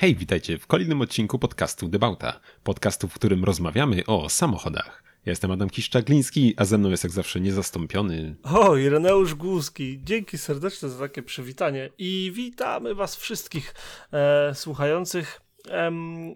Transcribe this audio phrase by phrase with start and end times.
[0.00, 2.40] Hej, witajcie w kolejnym odcinku podcastu Debauta.
[2.64, 5.02] Podcastu, w którym rozmawiamy o samochodach.
[5.26, 8.36] Ja jestem Adam Kiszczagliński, a ze mną jest jak zawsze niezastąpiony.
[8.42, 10.00] O, Ireneusz Głuski.
[10.04, 13.74] Dzięki serdeczne za takie przywitanie i witamy was wszystkich
[14.12, 15.40] e, słuchających.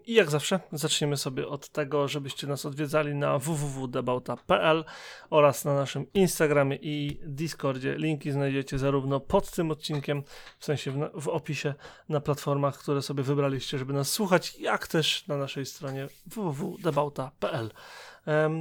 [0.05, 4.85] I jak zawsze zaczniemy sobie od tego, żebyście nas odwiedzali na www.debauta.pl
[5.31, 7.95] oraz na naszym Instagramie i Discordzie.
[7.99, 10.23] Linki znajdziecie zarówno pod tym odcinkiem,
[10.59, 11.75] w sensie w, w opisie
[12.09, 17.71] na platformach, które sobie wybraliście, żeby nas słuchać, jak też na naszej stronie www.debauta.pl.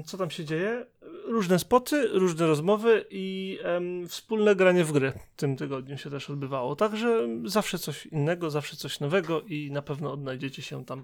[0.05, 0.86] Co tam się dzieje?
[1.26, 6.30] Różne spoty, różne rozmowy i em, wspólne granie w gry w tym tygodniu się też
[6.30, 6.76] odbywało.
[6.76, 11.04] Także zawsze coś innego, zawsze coś nowego i na pewno odnajdziecie się tam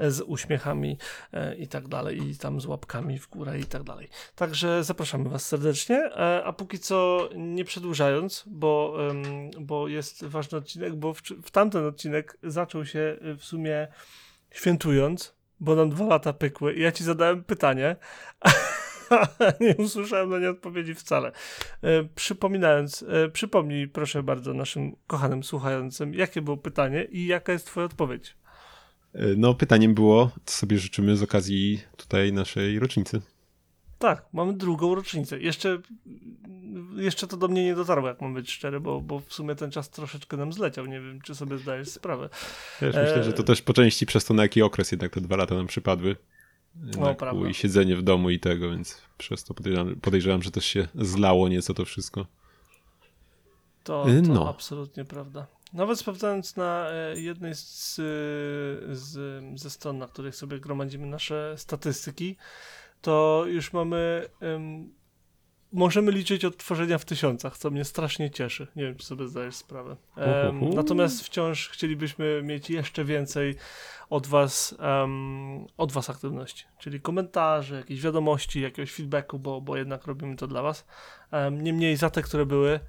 [0.00, 0.98] z uśmiechami
[1.32, 4.08] e, i tak dalej, i tam z łapkami w górę i tak dalej.
[4.36, 10.58] Także zapraszamy Was serdecznie, e, a póki co nie przedłużając, bo, em, bo jest ważny
[10.58, 13.88] odcinek, bo w, w tamten odcinek zaczął się e, w sumie
[14.50, 17.96] świętując, bo nam dwa lata pykły i ja ci zadałem pytanie,
[19.60, 21.32] nie usłyszałem na nie odpowiedzi wcale.
[21.82, 27.66] E, przypominając, e, przypomnij proszę bardzo naszym kochanym słuchającym, jakie było pytanie i jaka jest
[27.66, 28.36] twoja odpowiedź.
[29.36, 33.22] No, pytaniem było, co sobie życzymy z okazji tutaj naszej rocznicy.
[33.98, 35.40] Tak, mamy drugą rocznicę.
[35.40, 35.78] Jeszcze,
[36.96, 39.70] jeszcze to do mnie nie dotarło, jak mam być szczery, bo, bo w sumie ten
[39.70, 40.86] czas troszeczkę nam zleciał.
[40.86, 42.28] Nie wiem, czy sobie zdajesz sprawę.
[42.82, 45.36] Wiesz, myślę, że to też po części przez to, na jaki okres jednak te dwa
[45.36, 46.16] lata nam przypadły.
[46.76, 47.46] No.
[47.48, 51.48] I siedzenie w domu i tego, więc przez to podejrzewam, podejrzewam, że też się zlało
[51.48, 52.26] nieco to wszystko.
[53.84, 54.48] To, to No.
[54.48, 55.46] absolutnie prawda.
[55.72, 57.94] Nawet sprawdzając na e, jednej z,
[58.92, 59.14] z,
[59.60, 62.36] ze stron, na których sobie gromadzimy nasze statystyki,
[63.02, 64.28] to już mamy.
[65.74, 68.66] Możemy liczyć od tworzenia w tysiącach, co mnie strasznie cieszy.
[68.76, 69.96] Nie wiem, czy sobie zdajesz sprawę.
[70.16, 70.74] Uhuhu.
[70.74, 73.54] natomiast wciąż chcielibyśmy mieć jeszcze więcej
[74.10, 80.06] od was, em, od was aktywności, czyli komentarze, jakieś wiadomości, jakiegoś feedbacku, bo, bo jednak
[80.06, 80.86] robimy to dla was.
[81.30, 82.80] Em, niemniej za te, które były,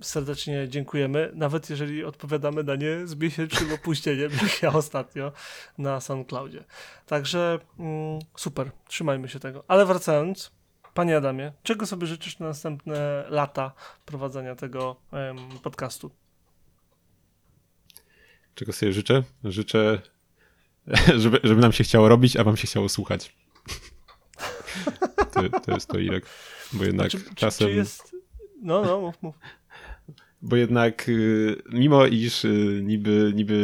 [0.00, 5.32] serdecznie dziękujemy, nawet jeżeli odpowiadamy na nie z miesięcznym opóźnieniem, jak ja ostatnio
[5.78, 6.64] na SoundCloudzie.
[7.06, 9.64] Także mm, super, trzymajmy się tego.
[9.68, 10.52] Ale wracając,
[10.94, 13.72] panie Adamie, czego sobie życzysz na następne lata
[14.06, 14.96] prowadzenia tego
[15.62, 16.10] podcastu?
[18.54, 19.22] Czego sobie życzę?
[19.44, 20.00] Życzę,
[21.22, 23.36] żeby, żeby nam się chciało robić, a wam się chciało słuchać.
[25.32, 26.26] To, to jest to, Irek.
[26.72, 27.68] Bo jednak Czy, czy, czasem...
[27.68, 28.16] czy jest...
[28.62, 29.34] No, no, mów, mów.
[30.42, 33.54] Bo jednak, y, mimo iż y, niby, niby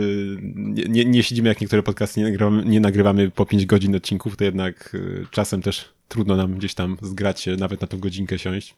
[0.54, 4.36] nie, nie, nie siedzimy jak niektóre podcasty, nie nagrywamy, nie nagrywamy po 5 godzin odcinków,
[4.36, 8.38] to jednak y, czasem też trudno nam gdzieś tam zgrać się, nawet na tą godzinkę
[8.38, 8.74] siąść.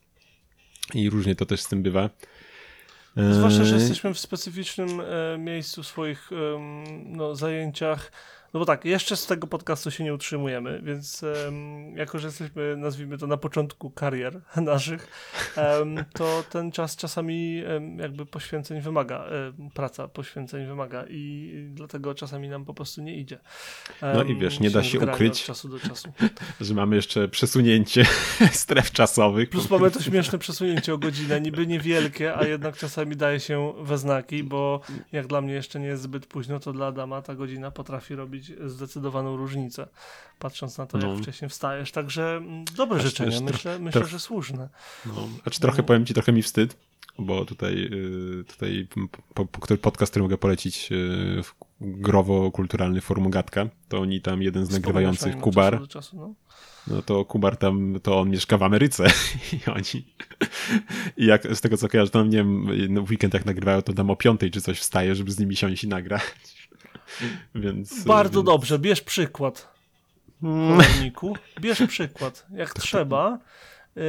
[0.95, 2.11] I różnie to też z tym bywa.
[3.17, 6.31] Zwłaszcza, że Eee, jesteśmy w specyficznym e, miejscu w swoich
[7.05, 8.13] no, zajęciach.
[8.55, 12.77] No bo tak, jeszcze z tego podcastu się nie utrzymujemy, więc em, jako, że jesteśmy,
[12.77, 15.09] nazwijmy to, na początku karier naszych,
[15.57, 19.25] em, to ten czas czasami em, jakby poświęceń wymaga,
[19.75, 23.39] praca poświęceń wymaga i dlatego czasami nam po prostu nie idzie.
[24.03, 25.45] No i wiesz, nie da się ukryć.
[25.45, 26.13] Czasu do czasu.
[26.61, 28.05] Że mamy jeszcze przesunięcie
[28.53, 29.51] stref czasowych.
[29.51, 33.99] Plus mamy to śmieszne przesunięcie o godzinę, niby niewielkie, a jednak czasami daje się we
[33.99, 34.81] znaki, bo
[35.13, 38.40] jak dla mnie jeszcze nie jest zbyt późno, to dla Adama ta godzina potrafi robić
[38.67, 39.89] zdecydowaną różnicę,
[40.39, 41.17] patrząc na to, jak No.
[41.17, 41.93] wcześniej wstajesz.
[41.93, 44.69] Także mm, dobre Aż życzenia, myślę, myślę że słuszne.
[45.07, 46.77] No, znaczy trochę powiem ci, trochę mi wstyd,
[47.19, 47.89] bo tutaj,
[48.41, 48.89] y, tutaj
[49.61, 51.43] który podcast, który mogę polecić, y,
[51.81, 56.35] growo-kulturalny Forum Gatka, to oni tam, jeden z nagrywających, Kubar, czasu no.
[56.87, 59.07] no to Kubar tam, to on mieszka w Ameryce
[59.53, 60.05] i oni,
[61.17, 63.93] i jak z tego co kojarzę, to nie wiem, no, w weekend jak nagrywają, to
[63.93, 66.23] tam o piątej czy coś wstaje, żeby z nimi siąść i nagrać.
[67.55, 68.47] Więc, Bardzo więc...
[68.47, 69.69] dobrze, bierz przykład,
[70.43, 70.69] Mm.
[70.79, 71.37] komorniku.
[71.61, 72.47] Bierz przykład.
[72.55, 73.39] Jak trzeba,
[73.97, 74.01] y,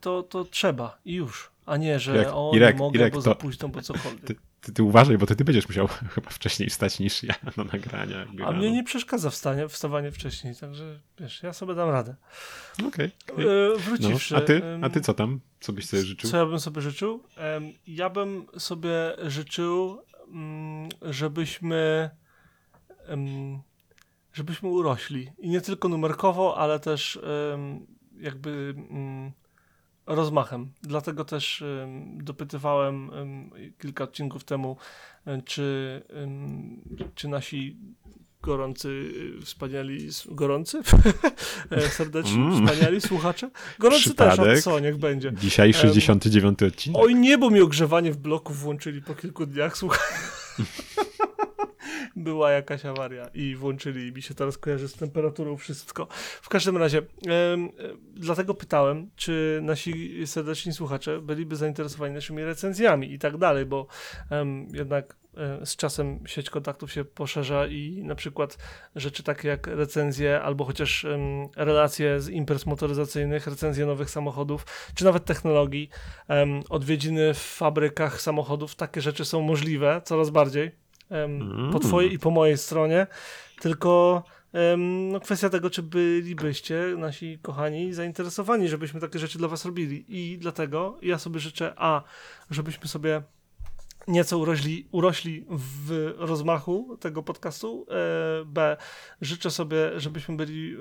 [0.00, 1.50] to, to trzeba i już.
[1.66, 4.20] A nie, że Irek, o, Irek, mogę, Irek, bo to- za późno, bo cokolwiek.
[4.24, 7.64] Ty, ty, ty uważaj, bo to ty będziesz musiał chyba wcześniej wstać niż ja na
[7.64, 8.26] nagrania.
[8.46, 12.14] A mnie nie przeszkadza wstanie, wstawanie wcześniej, także wiesz, ja sobie dam radę.
[12.88, 13.10] Okej.
[13.32, 13.44] okej.
[13.44, 14.36] E, No, wróciwszy.
[14.36, 14.62] a ty?
[14.82, 15.40] A ty co tam?
[15.60, 16.30] Co byś sobie życzył?
[16.30, 17.22] Co ja bym sobie życzył?
[17.86, 18.90] Ja bym sobie
[19.26, 22.10] życzył, mm, żebyśmy
[24.32, 25.30] żebyśmy urośli.
[25.38, 27.18] I nie tylko numerkowo, ale też
[28.20, 29.32] jakby mm,
[30.06, 30.72] rozmachem.
[30.82, 34.76] Dlatego też em, dopytywałem em, kilka odcinków temu,
[35.26, 36.02] em, czy,
[37.14, 37.76] czy nasi
[38.42, 38.88] gorący,
[39.38, 40.80] y, wspaniali, gorący?
[41.70, 42.66] E, Serdeczni, Mm.
[42.66, 43.50] wspaniali słuchacze?
[43.78, 44.60] Gorący też, a Przypadek.
[44.62, 45.32] co, niech będzie.
[45.32, 47.02] Dzisiaj 69 odcinek.
[47.02, 49.98] Oj nie, bo mi ogrzewanie w bloku włączyli po kilku dniach, słuchaj.
[52.16, 56.06] była jakaś awaria i włączyli mi się teraz kojarzy z temperaturą wszystko.
[56.42, 57.02] W każdym razie, e,
[58.14, 63.86] dlatego pytałem, czy nasi serdeczni słuchacze byliby zainteresowani naszymi recenzjami i tak dalej, bo
[64.72, 68.58] jednak e, z czasem sieć kontaktów się poszerza i na przykład
[68.96, 71.20] rzeczy takie jak recenzje albo chociaż em,
[71.56, 75.88] relacje z imprez motoryzacyjnych, recenzje nowych samochodów, czy nawet technologii,
[76.28, 81.72] em, odwiedziny w fabrykach samochodów, takie rzeczy są możliwe coraz bardziej Mm.
[81.72, 83.06] po twojej i po mojej stronie,
[83.60, 84.22] tylko
[85.12, 90.38] no, kwestia tego, czy bylibyście nasi kochani zainteresowani, żebyśmy takie rzeczy dla was robili i
[90.38, 92.02] dlatego ja sobie życzę A,
[92.50, 93.22] żebyśmy sobie
[94.08, 97.86] nieco urośli, urośli w rozmachu tego podcastu.
[97.90, 98.76] E, B.
[99.20, 100.76] Życzę sobie, żebyśmy byli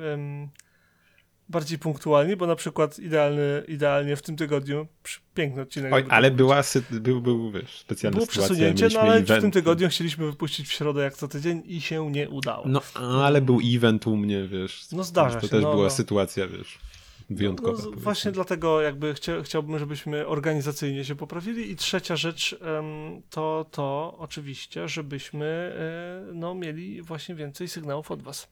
[1.49, 4.87] bardziej punktualni, bo na przykład idealny, idealnie w tym tygodniu
[5.33, 5.93] piękny odcinek.
[5.93, 6.37] Oj, to ale był.
[6.37, 6.61] była,
[6.91, 8.55] był, był, wiesz, specjalna Było sytuacja.
[8.55, 12.11] przesunięcie, no ale w tym tygodniu chcieliśmy wypuścić w środę jak co tydzień i się
[12.11, 12.63] nie udało.
[12.67, 12.81] No,
[13.23, 14.85] ale był event u mnie, wiesz.
[14.91, 15.89] No zdarza To się, też no, była no.
[15.89, 16.79] sytuacja, wiesz,
[17.29, 17.71] wyjątkowa.
[17.71, 18.01] No, powiedzmy.
[18.01, 22.59] właśnie dlatego jakby chcia, chciałbym, żebyśmy organizacyjnie się poprawili i trzecia rzecz
[23.29, 25.45] to to oczywiście, żebyśmy
[26.29, 28.47] e, no, mieli właśnie więcej sygnałów od was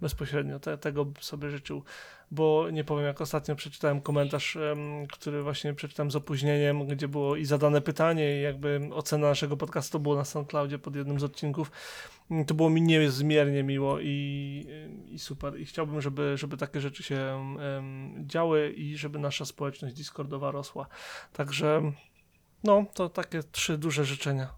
[0.00, 0.60] bezpośrednio.
[0.60, 1.82] Te, tego bym sobie życzył,
[2.30, 4.58] bo nie powiem jak ostatnio przeczytałem komentarz,
[5.12, 10.00] który właśnie przeczytałem z opóźnieniem, gdzie było i zadane pytanie i jakby ocena naszego podcastu
[10.00, 11.70] było na SoundCloudzie pod jednym z odcinków.
[12.30, 14.66] Mm, To było mi niezmiernie miło i,
[15.10, 15.60] i super.
[15.60, 17.44] I chciałbym, żeby, żeby takie rzeczy się
[18.26, 20.86] działy i żeby nasza społeczność Discordowa rosła.
[21.32, 21.92] Także
[22.64, 24.54] no, to takie trzy duże życzenia.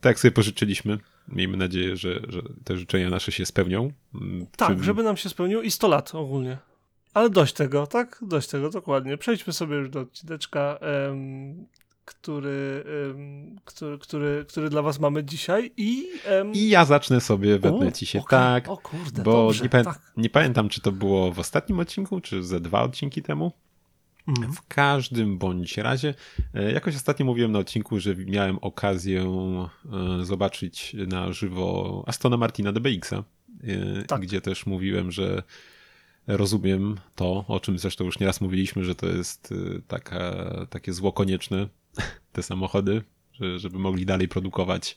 [0.00, 0.98] Tak sobie pożyczyliśmy.
[1.30, 3.92] Miejmy nadzieję, że, że te życzenia nasze się spełnią.
[4.14, 6.58] Mm, Tak, czym- żeby nam się spełniło i 100 lat ogólnie.
[7.14, 8.18] Ale dość tego, tak?
[8.22, 9.16] Dość tego, dokładnie.
[9.16, 11.66] Przejdźmy sobie już do odcineczka, em,
[12.04, 16.06] który, em, który, który, który dla was mamy dzisiaj i...
[16.26, 19.70] em, I ja zacznę sobie, wetnę ci się okej, tak, O kurde, bo dobrze, nie,
[19.70, 20.12] pamię- tak.
[20.16, 23.52] nie pamiętam, czy to było w ostatnim odcinku, czy ze dwa odcinki temu.
[24.52, 26.14] W każdym bądź razie,
[26.54, 29.22] e, jakoś ostatnio mówiłem na odcinku, że miałem okazję
[30.20, 34.20] e, zobaczyć na żywo Astona Martina DBX-a, e, Tak.
[34.20, 35.42] gdzie też mówiłem, że
[36.26, 39.54] rozumiem to, o czym zresztą już nieraz mówiliśmy, że to jest
[39.88, 40.32] taka,
[40.70, 41.68] takie zło konieczne,
[42.32, 44.96] te samochody, że, żeby mogli dalej produkować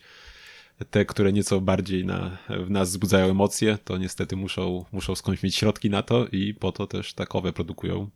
[0.90, 5.56] te, które nieco bardziej na, w nas wzbudzają emocje, to niestety muszą, muszą skądś mieć
[5.56, 8.10] środki na to i po to też takowe produkują.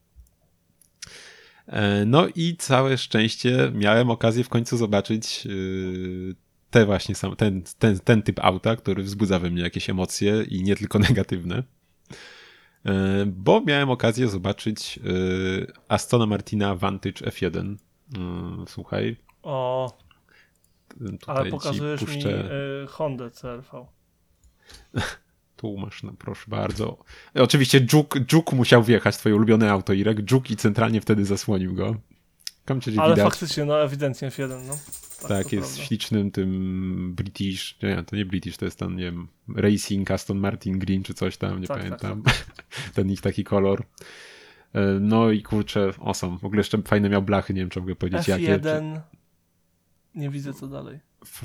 [1.68, 6.36] E, No i całe szczęście miałem okazję w końcu zobaczyć yy,
[6.70, 10.64] te właśnie sam, ten, ten, ten typ auta, który wzbudza we mnie jakieś emocje i
[10.64, 11.64] nie tylko negatywne.
[12.86, 15.00] E, Bo miałem okazję zobaczyć
[15.88, 17.76] Astona Martina Vantage F1.
[18.18, 18.20] Yy,
[18.68, 19.98] Słuchaj, O,
[21.20, 22.50] tutaj ale pokazujesz mi puszczę.
[22.84, 23.86] y, Hondę CRV.
[25.58, 26.98] Tu masz, no, proszę bardzo.
[27.36, 30.32] Oczywiście Juk, Juk musiał wjechać, twoje ulubione auto, Irek.
[30.32, 31.96] Juk i centralnie wtedy zasłonił go.
[32.82, 33.30] Cię Ale widać.
[33.32, 34.74] faktycznie, no ewidentnie F1, no.
[35.28, 35.84] Tak, to jest prawda.
[35.84, 40.80] ślicznym tym British, nie, to nie British, to jest ten, nie wiem, Racing Aston Martin
[40.80, 42.24] Green czy coś tam, nie Tak, pamiętam.
[42.96, 43.84] ten ich taki kolor.
[44.74, 46.38] E, No i kurczę, awesome.
[46.38, 48.60] W ogóle jeszcze fajne miał blachy, nie wiem, czy mogę powiedzieć jakie.
[48.60, 49.00] czy- F1.
[50.16, 51.00] Nie widzę co dalej.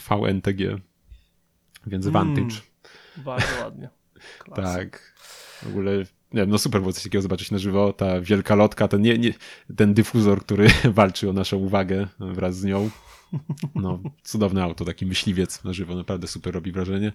[0.09, 0.79] VNTG.
[1.87, 2.61] Więc Mm, Vantage.
[3.17, 3.89] Bardzo ładnie.
[4.39, 4.79] Klasa.
[4.79, 5.13] Tak.
[5.63, 7.93] W ogóle, nie wiem, no super było coś takiego zobaczyć na żywo.
[7.93, 9.35] Ta wielka lotka, ten, nie, nie,
[9.77, 12.91] ten dyfuzor, który walczy o naszą uwagę wraz z nią.
[13.75, 17.13] No, cudowne auto, taki myśliwiec na żywo, naprawdę super robi wrażenie.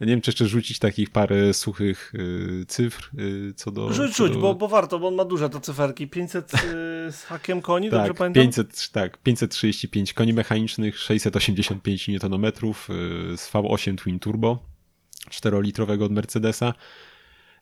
[0.00, 3.92] Nie wiem, czy jeszcze rzucić takich parę suchych y, cyfr y, co do...
[3.92, 4.38] Rzuć, co do...
[4.40, 6.08] bo, bo warto, bo on ma duże te cyferki.
[6.08, 6.58] 500 y,
[7.12, 8.42] z hakiem koni, dobrze Tak, pamiętam?
[8.42, 12.50] 500, tak, 535 koni mechanicznych, 685 Nm y,
[13.36, 14.69] z V8 Twin Turbo
[15.30, 16.74] 4-litrowego od Mercedesa.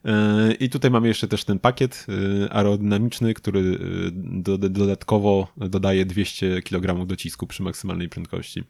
[0.07, 3.79] Y, I tutaj mamy jeszcze też ten pakiet y, aerodynamiczny, który
[4.13, 8.65] do, dodatkowo dodaje 200 kg docisku przy maksymalnej prędkości.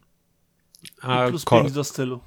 [1.01, 2.19] A I plus ko- 5 do stylu.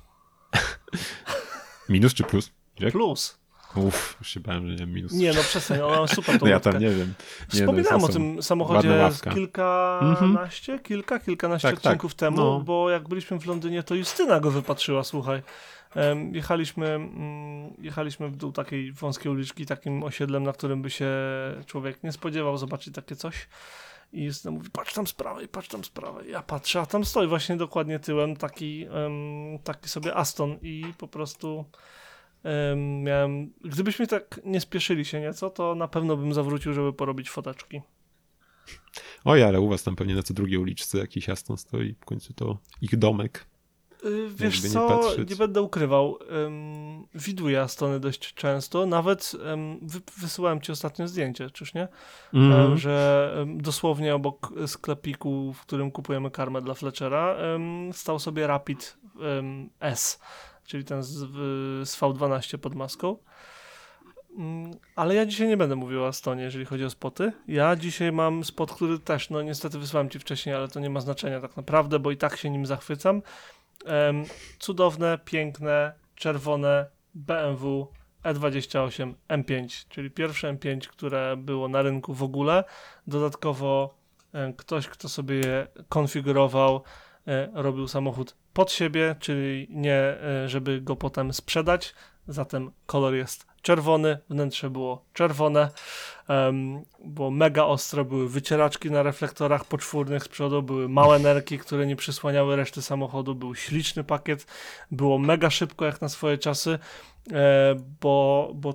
[1.88, 2.50] minus czy plus?
[2.80, 2.92] Jak?
[2.92, 3.42] Plus.
[3.74, 5.12] Uff, już się bałem, że nie minus.
[5.12, 6.98] Nie, no przestań, ona ma super tą no ja tam nie wiem.
[6.98, 11.86] Nie, no, Wspominałem jest o tym samochodzie kilkanaście, kilka, kilkanaście Tak, tak.
[11.86, 12.60] odcinków temu, No.
[12.60, 15.42] bo jak byliśmy w Londynie, to Justyna go wypatrzyła, słuchaj.
[16.32, 21.10] Jechaliśmy, mm, jechaliśmy w dół takiej wąskiej uliczki, takim osiedlem, na którym by się
[21.66, 23.48] człowiek nie spodziewał zobaczyć takie coś.
[24.12, 26.30] I Justyna mówi, patrz tam z prawej, patrz tam z prawej.
[26.30, 28.86] Ja patrzę, a tam stoi właśnie dokładnie tyłem taki,
[29.64, 31.64] taki sobie Aston i po prostu
[32.42, 33.52] em, miałem...
[33.64, 37.80] Gdybyśmy tak nie spieszyli się nieco, to na pewno bym zawrócił, żeby porobić foteczki.
[39.24, 41.94] Oj, ale u was tam pewnie na co drugiej uliczce jakiś Aston stoi.
[42.00, 43.46] W końcu to ich domek.
[44.28, 45.34] Wiesz Jakby nie co, nie, patrzeć.
[45.34, 46.18] będę ukrywał.
[46.42, 48.86] Um, widuję Astony dość często.
[48.86, 49.32] Nawet
[49.82, 51.88] wy, wysyłałem ci ostatnio zdjęcie, czyż nie?
[52.34, 52.72] Mhm.
[52.72, 57.36] Em, że dosłownie obok sklepiku, w którym kupujemy karmę dla Fletchera,
[57.92, 58.96] stał sobie Rapid
[59.80, 60.20] S,
[60.64, 63.16] czyli ten z, w- z V12 pod maską.
[64.38, 67.32] Mm, Ale ja dzisiaj nie będę mówił o Astonie, jeżeli chodzi o spoty.
[67.48, 71.00] Ja dzisiaj mam spot, który też, no niestety wysłałem ci wcześniej, ale to nie ma
[71.00, 73.22] znaczenia tak naprawdę, bo i tak się nim zachwycam.
[73.84, 74.24] Em,
[74.58, 77.88] cudowne, piękne, czerwone BMW
[78.24, 82.64] E28 M5, czyli pierwsze M5, które było na rynku w ogóle.
[83.06, 84.02] Dodatkowo
[84.56, 86.82] ktoś, kto sobie je konfigurował,
[87.26, 91.94] e, robił samochód pod siebie, czyli nie, e, żeby go potem sprzedać.
[92.28, 95.70] Zatem kolor jest czerwony, wnętrze było czerwone,
[96.28, 101.86] em, było mega ostro, były wycieraczki na reflektorach poczwórnych z przodu, były małe nerki, które
[101.86, 104.46] nie przysłaniały reszty samochodu, był śliczny pakiet,
[104.90, 106.78] było mega szybko jak na swoje czasy,
[107.32, 108.74] e, bo, bo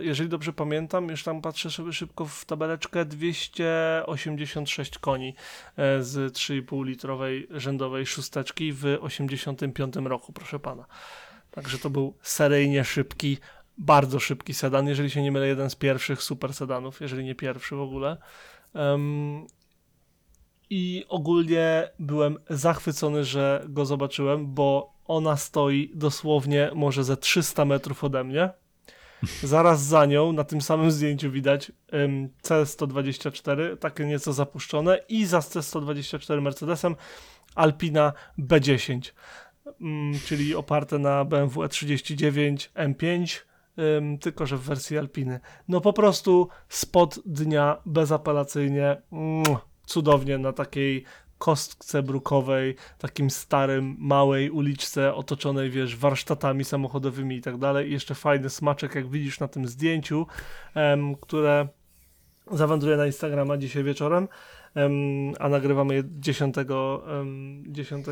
[0.00, 5.34] jeżeli dobrze pamiętam, już tam patrzę sobie szybko w tabeleczkę, 286 koni
[5.76, 10.86] e, z 3,5 litrowej rzędowej szósteczki w 85 roku, proszę pana.
[11.50, 13.38] Także to był seryjnie szybki,
[13.82, 17.76] bardzo szybki sedan, jeżeli się nie mylę, jeden z pierwszych super sedanów, jeżeli nie pierwszy
[17.76, 18.16] w ogóle.
[18.74, 19.46] Em,
[20.70, 28.04] I ogólnie byłem zachwycony, że go zobaczyłem, bo ona stoi dosłownie może ze 300 metrów
[28.04, 28.50] ode mnie.
[29.42, 35.38] Zaraz za nią, na tym samym zdjęciu widać em, C124, takie nieco zapuszczone i za
[35.38, 36.96] C124 Mercedesem
[37.54, 39.12] Alpina B10
[39.80, 43.40] mm, czyli oparte na BMW E39 M5,
[43.78, 45.40] ym, tylko że w wersji Alpiny.
[45.68, 49.44] No po prostu spod dnia bezapelacyjnie, mm,
[49.86, 51.04] cudownie na takiej
[51.38, 57.88] kostce brukowej, takim starym, małej uliczce otoczonej, wiesz, warsztatami samochodowymi i tak dalej.
[57.88, 60.26] I jeszcze fajny smaczek, jak widzisz na tym zdjęciu,
[60.74, 61.68] em, które
[62.50, 64.28] zawędruje na Instagrama dzisiaj wieczorem, em,
[65.40, 66.56] a nagrywamy je 10,
[67.20, 68.06] em, 10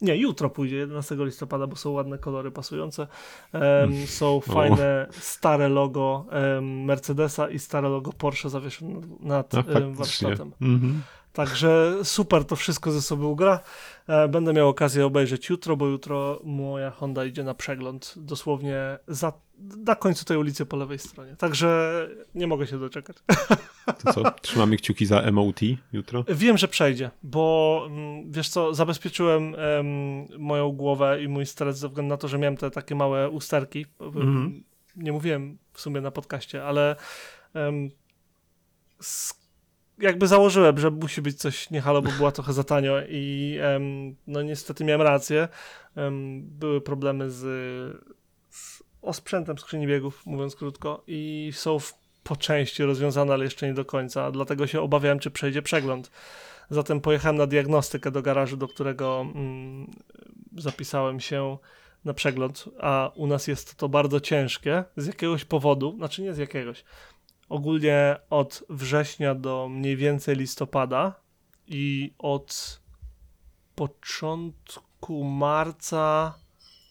[0.00, 3.06] nie, jutro pójdzie, 11 listopada, bo są ładne kolory pasujące.
[3.52, 9.62] Em, są fajne, stare logo em, Mercedesa i stare logo Porsche zawieszone nad, nad No,
[9.62, 9.94] faktycznie.
[9.94, 10.52] warsztatem.
[10.60, 11.02] Mhm.
[11.36, 13.60] Także super to wszystko ze sobą gra.
[14.08, 19.32] E, Będę miał okazję obejrzeć jutro, bo jutro moja Honda idzie na przegląd dosłownie za,
[19.84, 21.36] na końcu tej ulicy po lewej stronie.
[21.36, 21.92] Także
[22.34, 23.16] nie mogę się doczekać.
[24.04, 24.30] To co?
[24.42, 25.60] Trzymamy kciuki za MOT
[25.92, 26.24] jutro?
[26.28, 31.88] Wiem, że przejdzie, bo mm, wiesz co, zabezpieczyłem em, moją głowę i mój stres ze
[31.88, 33.86] względu na to, że miałem te takie małe usterki.
[34.00, 34.64] Mhm.
[34.96, 36.96] Nie mówiłem w sumie na podcaście, ale
[39.00, 39.45] s-
[39.98, 43.58] jakby założyłem, że musi być coś nie halo, bo była trochę za tanio i
[44.26, 45.48] no niestety miałem rację.
[46.40, 47.42] Były problemy z,
[48.50, 53.74] z osprzętem skrzyni biegów, mówiąc krótko, i są w, po części rozwiązane, ale jeszcze nie
[53.74, 54.30] do końca.
[54.30, 56.10] Dlatego się obawiałem, czy przejdzie przegląd.
[56.70, 59.90] Zatem pojechałem na diagnostykę do garażu, do którego mm,
[60.56, 61.58] zapisałem się
[62.04, 66.38] na przegląd, a u nas jest to bardzo ciężkie z jakiegoś powodu, znaczy nie z
[66.38, 66.84] jakiegoś.
[67.48, 71.20] Ogólnie od września do mniej więcej listopada
[71.66, 72.80] i od
[73.74, 76.34] początku marca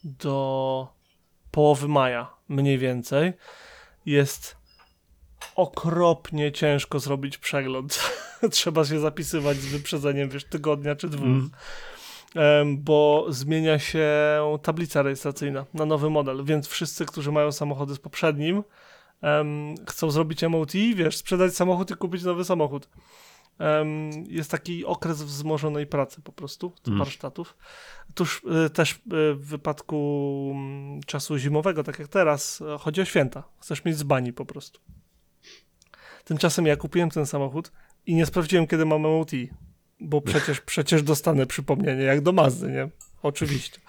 [0.03, 0.87] do
[1.51, 3.33] połowy maja mniej więcej
[4.05, 4.57] jest
[5.55, 7.99] okropnie ciężko zrobić przegląd.
[8.51, 11.27] Trzeba się zapisywać z wyprzedzeniem, wiesz, tygodnia czy dwóch.
[11.27, 11.51] Mm.
[12.77, 14.09] Bo zmienia się
[14.63, 18.63] tablica rejestracyjna na nowy model, więc wszyscy, którzy mają samochody z poprzednim,
[19.25, 22.89] em, chcą zrobić MOT, wiesz, sprzedać samochód i kupić nowy samochód.
[23.59, 26.99] Em, jest taki okres wzmożonej pracy po prostu, Mm.
[26.99, 27.57] warsztatów.
[28.15, 28.97] Tuż y, też y,
[29.33, 33.43] w wypadku mm, czasu zimowego, tak jak teraz, y, chodzi o święta.
[33.61, 34.79] Chcesz mieć z bani po prostu.
[36.23, 37.71] Tymczasem ja kupiłem ten samochód
[38.05, 39.31] i nie sprawdziłem, kiedy mam MOT,
[39.99, 42.89] bo przecież, przecież dostanę przypomnienie, jak do Mazdy, nie?
[43.25, 43.79] Oczywiście.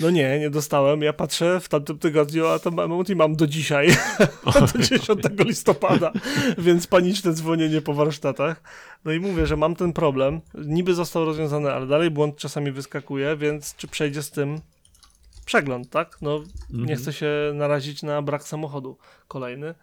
[0.00, 1.02] No nie, nie dostałem.
[1.02, 3.88] Ja patrzę w tamtym tygodniu, a to MOT mam do dzisiaj,
[4.72, 5.08] do 10
[5.44, 6.12] listopada,
[6.58, 8.62] więc paniczne dzwonienie po warsztatach.
[9.04, 10.40] No i mówię, że mam ten problem.
[10.54, 14.60] Niby został rozwiązany, ale dalej błąd czasami wyskakuje, więc czy przejdzie z tym
[15.44, 16.16] przegląd, tak?
[16.22, 16.38] No
[16.70, 16.98] nie Mhm.
[16.98, 19.74] chcę się narazić na brak samochodu kolejny.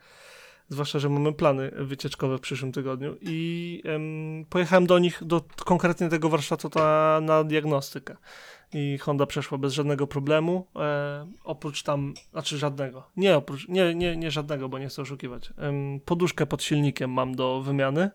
[0.70, 6.10] Zwłaszcza, że mamy plany wycieczkowe w przyszłym tygodniu i em, pojechałem do nich, do konkretnie
[6.10, 8.16] tego warsztatu ta, na diagnostykę.
[8.74, 14.18] I Honda przeszła bez żadnego problemu, e, oprócz tam, znaczy żadnego, nie oprócz, nie, nie,
[14.18, 15.54] nie żadnego, bo nie chcę oszukiwać.
[15.58, 18.10] Em, poduszkę pod silnikiem mam do wymiany,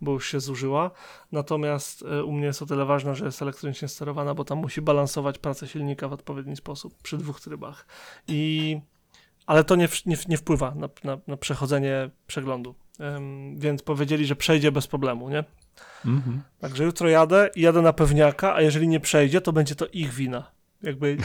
[0.00, 0.90] bo już się zużyła.
[1.32, 4.82] Natomiast e, u mnie jest o tyle ważna, że jest elektronicznie sterowana, bo tam musi
[4.82, 7.86] balansować pracę silnika w odpowiedni sposób przy dwóch trybach.
[8.28, 8.80] I
[9.46, 12.74] ale to nie, nie, nie wpływa na, na, na przechodzenie przeglądu.
[13.56, 15.44] Więc powiedzieli, że przejdzie bez problemu, nie?
[16.06, 16.42] Mhm.
[16.60, 20.12] Także jutro jadę i jadę na pewniaka, a jeżeli nie przejdzie, to będzie to ich
[20.14, 20.50] wina.
[20.82, 21.16] Jakby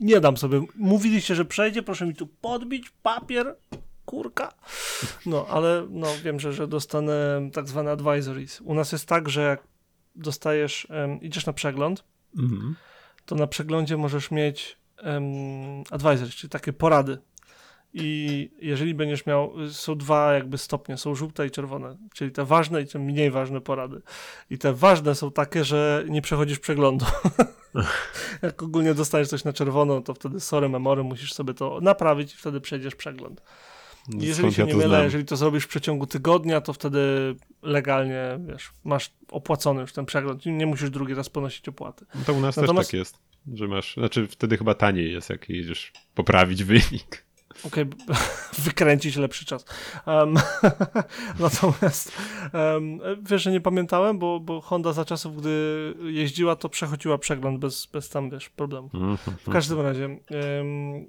[0.00, 0.62] nie dam sobie.
[0.76, 3.56] Mówiliście, że przejdzie, proszę mi tu podbić papier,
[4.04, 4.54] kurka.
[5.26, 8.60] No, ale no, wiem, że, że dostanę tak zwane advisories.
[8.60, 9.62] U nas jest tak, że jak
[10.14, 12.04] dostajesz, em, idziesz na przegląd,
[12.38, 12.74] Mhm.
[13.26, 15.24] to na przeglądzie możesz mieć um,
[15.90, 17.18] advisories, czyli takie porady.
[17.94, 22.82] I jeżeli będziesz miał, są dwa jakby stopnie, są żółte i czerwone, czyli te ważne
[22.82, 24.02] i te mniej ważne porady.
[24.50, 27.06] I te ważne są takie, że nie przechodzisz przeglądu.
[28.42, 32.36] Jak ogólnie dostajesz coś na czerwono, to wtedy sorry memory, musisz sobie to naprawić i
[32.36, 33.42] wtedy przejdziesz przegląd.
[34.08, 35.04] I jeżeli Skąd się ja nie mylę, znam?
[35.04, 40.46] jeżeli to zrobisz w przeciągu tygodnia, to wtedy legalnie, wiesz, masz opłacony już ten przegląd
[40.46, 42.06] i nie musisz drugi raz ponosić opłaty.
[42.14, 43.18] No to u nas Natomiast- też tak jest,
[43.54, 47.27] że masz, znaczy wtedy chyba taniej jest, jak jedziesz poprawić wynik.
[47.64, 47.84] Okej,
[48.64, 49.64] wykręcić lepszy czas.
[50.06, 50.34] Um,
[51.40, 52.12] natomiast
[52.52, 57.58] um, wiesz, że nie pamiętałem, bo, bo Honda za czasów, gdy jeździła, to przechodziła przegląd
[57.58, 58.90] bez, bez tam, wiesz, problemu.
[59.46, 61.06] W każdym razie em,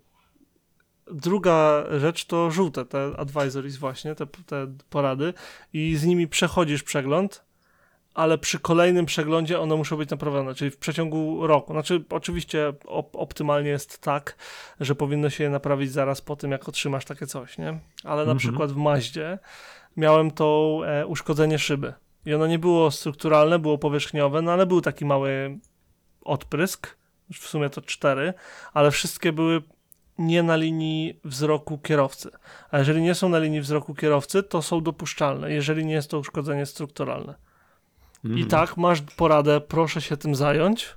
[1.11, 5.33] druga rzecz to żółte, te advisories właśnie, te, te porady
[5.73, 7.45] i z nimi przechodzisz przegląd,
[8.19, 11.73] ale przy kolejnym przeglądzie one muszą być naprawione, czyli w przeciągu roku.
[11.73, 14.35] Znaczy oczywiście op optymalnie jest tak,
[14.79, 17.79] że powinno się je naprawić zaraz po tym, jak otrzymasz takie coś, nie?
[18.03, 18.37] Ale na Mhm.
[18.37, 19.39] przykład w Maździe
[19.97, 21.93] miałem to e, uszkodzenie szyby
[22.25, 25.59] i ono nie było strukturalne, było powierzchniowe, no ale był taki mały
[26.21, 26.97] odprysk,
[27.33, 28.33] w sumie to cztery,
[28.73, 29.61] ale wszystkie były
[30.17, 32.29] nie na linii wzroku kierowcy.
[32.71, 36.19] A jeżeli nie są na linii wzroku kierowcy, to są dopuszczalne, jeżeli nie jest to
[36.19, 37.48] uszkodzenie strukturalne.
[38.23, 38.47] I Mhm.
[38.47, 40.95] tak, masz poradę, proszę się tym zająć.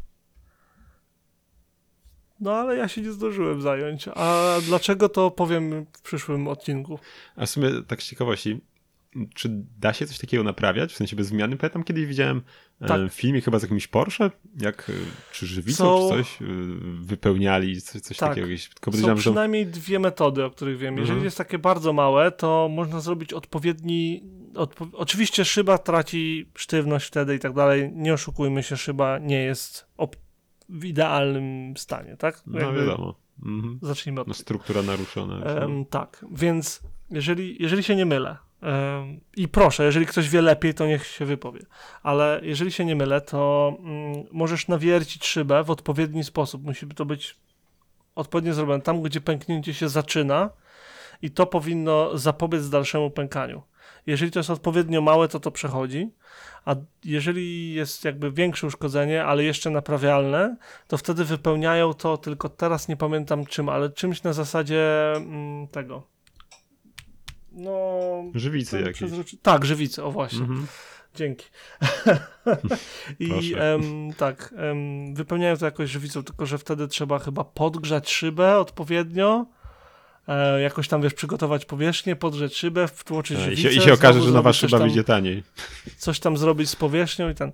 [2.40, 4.08] No ale ja się nie zdążyłem zająć.
[4.14, 6.98] A dlaczego to powiem w przyszłym odcinku.
[7.36, 8.60] A w sumie tak z ciekawości,
[9.34, 10.92] czy da się coś takiego naprawiać?
[10.92, 11.56] W sensie bez zmiany?
[11.56, 12.42] Pamiętam kiedyś widziałem
[12.78, 12.88] Tak.
[12.88, 13.12] tak.
[13.12, 14.92] film chyba z jakimś Porsche, jak e,
[15.32, 16.44] czy żywicą, czy coś e,
[17.00, 18.28] wypełniali, coś, coś Tak.
[18.28, 18.46] takiego.
[18.46, 19.14] Jakieś, tylko Są to...
[19.14, 20.94] przynajmniej dwie metody, o których wiem.
[20.94, 21.24] Jeżeli Mhm.
[21.24, 24.22] jest takie bardzo małe, to można zrobić odpowiedni.
[24.92, 27.90] Oczywiście szyba traci sztywność wtedy i tak dalej.
[27.94, 29.86] Nie oszukujmy się, szyba nie jest
[30.68, 32.42] w idealnym stanie, tak?
[32.46, 33.14] No Jakby wiadomo.
[33.42, 33.78] Mhm.
[33.82, 35.44] Zacznijmy od No, struktura naruszona.
[35.44, 40.74] Em, tak, więc jeżeli, jeżeli się nie mylę, em, i proszę, jeżeli ktoś wie lepiej,
[40.74, 41.60] to niech się wypowie,
[42.02, 46.64] ale jeżeli się nie mylę, to mm, możesz nawiercić szybę w odpowiedni sposób.
[46.64, 47.36] Musi to być
[48.14, 50.50] odpowiednio zrobione tam, gdzie pęknięcie się zaczyna
[51.22, 53.62] i to powinno zapobiec dalszemu pękaniu.
[54.06, 56.10] Jeżeli to jest odpowiednio małe, to to przechodzi,
[56.64, 60.56] a jeżeli jest jakby większe uszkodzenie, ale jeszcze naprawialne,
[60.88, 66.02] to wtedy wypełniają to, tylko teraz nie pamiętam czym, ale czymś na zasadzie mm, tego.
[67.52, 67.98] No.
[68.34, 69.10] Żywicy jakieś.
[69.10, 70.40] przezroczy- Tak, żywicy, o właśnie.
[70.40, 70.66] Mhm.
[71.14, 71.46] Dzięki.
[73.18, 78.58] I em, tak, em, wypełniają to jakoś żywicą, tylko że wtedy trzeba chyba podgrzać szybę
[78.58, 79.46] odpowiednio.
[80.28, 83.62] E, jakoś tam wiesz, przygotować powierzchnię, podgrzać szybę, wtłoczyć A, I żywicę.
[83.62, 85.42] się, I się okaże, że nowa szyba tam- wyjdzie taniej.
[85.96, 87.52] coś tam zrobić z powierzchnią i ten.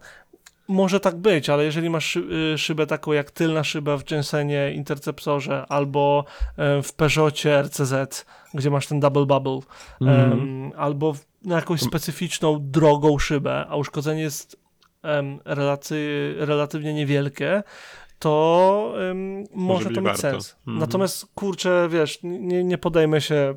[0.68, 5.64] Może tak być, ale jeżeli masz y, szybę taką jak tylna szyba w Jensenie Interceptorze
[5.68, 6.24] albo
[6.56, 9.60] e, w Peugeotie RCZ, gdzie masz ten double bubble,
[10.00, 10.32] Mhm.
[10.32, 14.56] em, albo na jakąś specyficzną drogą szybę, a uszkodzenie jest
[15.02, 17.62] em, relaty, relatywnie niewielkie,
[18.18, 18.94] to
[19.54, 20.20] może, być to mieć warto.
[20.22, 20.56] sens.
[20.58, 20.78] Mhm.
[20.78, 23.54] Natomiast kurczę, wiesz, nie, nie podejmę się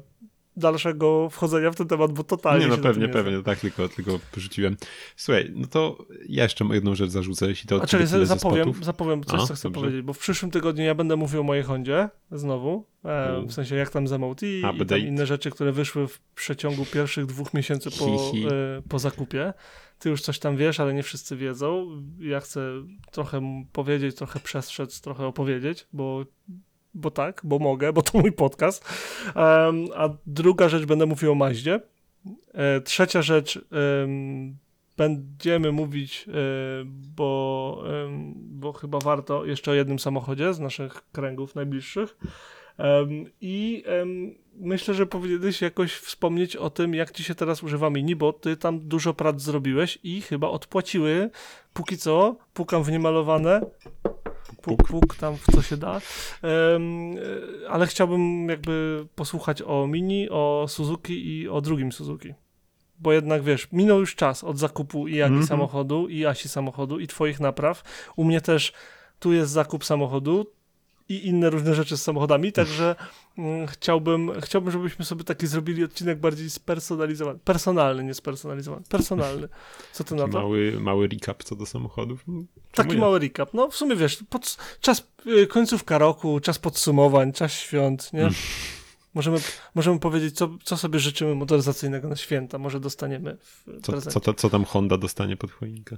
[0.57, 4.77] dalszego wchodzenia w ten temat, bo totalnie Nie, no pewnie, pewnie, tak tylko, tylko porzuciłem.
[5.15, 9.41] Słuchaj, no to ja jeszcze jedną rzecz zarzucę, jeśli to A ze zapowiem, zapowiem coś,
[9.41, 9.81] A, co chcę dobrze.
[9.81, 13.47] powiedzieć, bo w przyszłym tygodniu ja będę mówił o mojej Hondzie znowu, e, U.
[13.47, 17.25] w sensie jak tam z MOT i tam inne rzeczy, które wyszły w przeciągu pierwszych
[17.25, 19.53] dwóch miesięcy po, e, po zakupie.
[20.01, 21.87] Ty już coś tam wiesz, ale nie wszyscy wiedzą.
[22.19, 22.61] Ja chcę
[23.11, 26.25] trochę powiedzieć, trochę przestrzec, trochę opowiedzieć, bo
[26.93, 28.89] bo tak, bo mogę, bo to mój podcast.
[29.35, 31.79] Em, a druga rzecz, będę mówił o Maździe.
[32.53, 33.59] E, trzecia rzecz,
[34.03, 34.57] em,
[34.97, 36.31] będziemy mówić, e,
[37.17, 37.83] bo,
[38.35, 42.17] bo chyba warto jeszcze o jednym samochodzie z naszych kręgów najbliższych.
[43.41, 43.83] I
[44.53, 48.57] myślę, że powinieneś jakoś wspomnieć o tym, jak ci się teraz używa Mini, bo ty
[48.57, 51.29] tam dużo prac zrobiłeś i chyba odpłaciły.
[51.73, 53.61] Póki co, pukam w niemalowane.
[54.61, 56.01] Puk, puk, tam w co się da.
[56.43, 56.79] E,
[57.69, 62.33] ale chciałbym jakby posłuchać o Mini, o Suzuki i o drugim Suzuki.
[62.99, 65.47] bo jednak wiesz, minął już czas od zakupu i Jagi Mhm.
[65.47, 67.83] samochodu, i Asi samochodu, i twoich napraw.
[68.15, 68.73] U mnie też
[69.19, 70.45] tu jest zakup samochodu
[71.11, 72.95] i inne różne rzeczy z samochodami, także
[73.37, 77.39] mm, chciałbym, chciałbym, żebyśmy sobie taki zrobili odcinek bardziej spersonalizowany.
[77.39, 78.83] Personalny, nie spersonalizowany.
[78.89, 79.47] Personalny.
[79.93, 80.39] Co ty na to?
[80.39, 82.23] mały, mały recap co do samochodów.
[82.27, 83.53] No, czemu Taki mały recap.
[83.53, 88.21] No w sumie wiesz, pod, czas y, końcówka roku, czas podsumowań, czas świąt, nie?
[88.21, 88.33] Mm.
[89.13, 89.37] Możemy,
[89.75, 92.57] możemy powiedzieć, co, co sobie życzymy motoryzacyjnego na święta.
[92.57, 95.97] Może dostaniemy w Co, co, co tam Honda dostanie pod choinkę?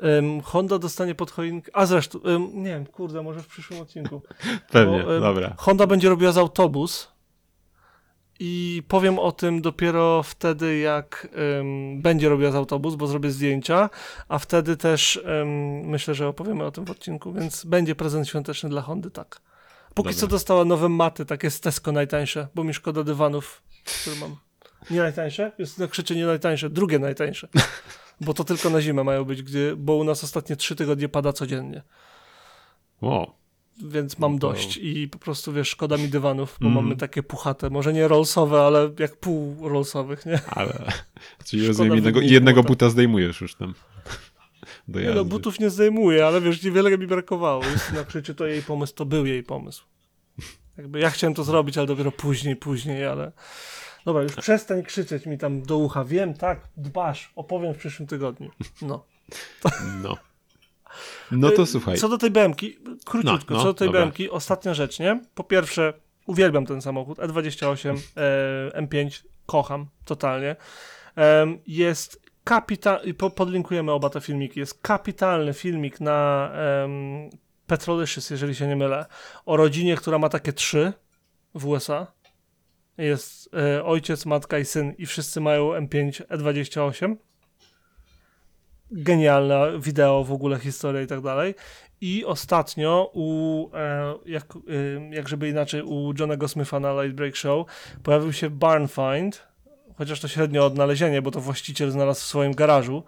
[0.00, 1.70] Em, Honda dostanie pod choinkę.
[1.74, 4.22] A zresztą, em, nie wiem, kurde, może w przyszłym odcinku.
[4.72, 5.54] Pewnie, Bo, em, dobra.
[5.58, 7.08] Honda będzie robiła z autobus
[8.40, 11.28] i powiem o tym dopiero wtedy, jak
[11.96, 13.90] będzie robiła z autobus, bo zrobię zdjęcia,
[14.28, 15.20] a wtedy też
[15.82, 19.40] myślę, że opowiemy o tym w odcinku, więc będzie prezent świąteczny dla Hondy, tak.
[19.94, 20.20] Póki Dobra.
[20.20, 23.62] co dostała nowe maty, takie z Tesco najtańsze, bo mi szkoda dywanów,
[24.02, 24.36] które mam.
[24.90, 25.52] Nie najtańsze?
[25.58, 27.48] Jest na krzyczy nie najtańsze, drugie najtańsze.
[28.20, 31.32] Bo to tylko na zimę mają być, gdzie, bo u nas ostatnie trzy tygodnie pada
[31.32, 31.82] codziennie
[33.02, 33.30] Wow.
[33.84, 36.84] więc mam No dość i po prostu, wiesz, szkoda mi dywanów, bo Mhm.
[36.84, 40.40] mamy takie puchate, może nie rollsowe, ale jak pół rollsowych, nie?
[40.46, 40.92] Ale,
[41.46, 43.74] czyli rozumiem, jednego, jednego buta zdejmujesz już tam.
[44.88, 47.64] Do Nie no, butów nie zdejmuję, ale wiesz, niewiele mi brakowało.
[47.64, 49.84] Justyna krzyczy, to jej pomysł, to był jej pomysł.
[50.76, 53.32] Jakby ja chciałem to zrobić, ale dopiero później, później, ale...
[54.06, 56.04] Dobra, już przestań krzyczeć mi tam do ucha.
[56.04, 58.50] Wiem, tak, dbasz, opowiem w przyszłym tygodniu.
[58.82, 59.04] No.
[60.02, 60.16] No.
[61.30, 61.96] No to Y, słuchaj.
[61.96, 64.00] Co do tej BMki, króciutko, No, no, co do tej dobra.
[64.00, 65.20] BMki, ostatnia rzecz, nie?
[65.34, 65.92] Po pierwsze,
[66.26, 70.56] uwielbiam ten samochód, E28, e, M5, kocham totalnie.
[71.16, 76.50] Em, jest kapitalny, podlinkujemy oba te filmiki, jest kapitalny filmik na
[76.82, 77.30] um,
[77.66, 79.06] Petrolicious, jeżeli się nie mylę,
[79.46, 80.92] o rodzinie, która ma takie trzy
[81.54, 82.15] w USA.
[82.98, 87.16] Jest e, ojciec, matka i syn i wszyscy mają M5 E28
[88.90, 91.54] genialne wideo, w ogóle historia i tak dalej.
[92.00, 97.36] I ostatnio u, e, jak, e, jak żeby inaczej, u Johnego Smitha na Light Break
[97.36, 97.66] Show
[98.02, 99.46] pojawił się Barn Find,
[99.98, 103.04] chociaż to średnio odnalezienie, bo to właściciel znalazł w swoim garażu,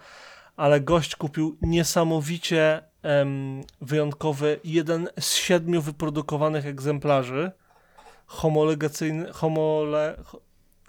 [0.57, 7.51] ale gość kupił niesamowicie em, wyjątkowy, jeden z siedmiu wyprodukowanych egzemplarzy
[8.29, 10.41] homologacyjny, homole, ho-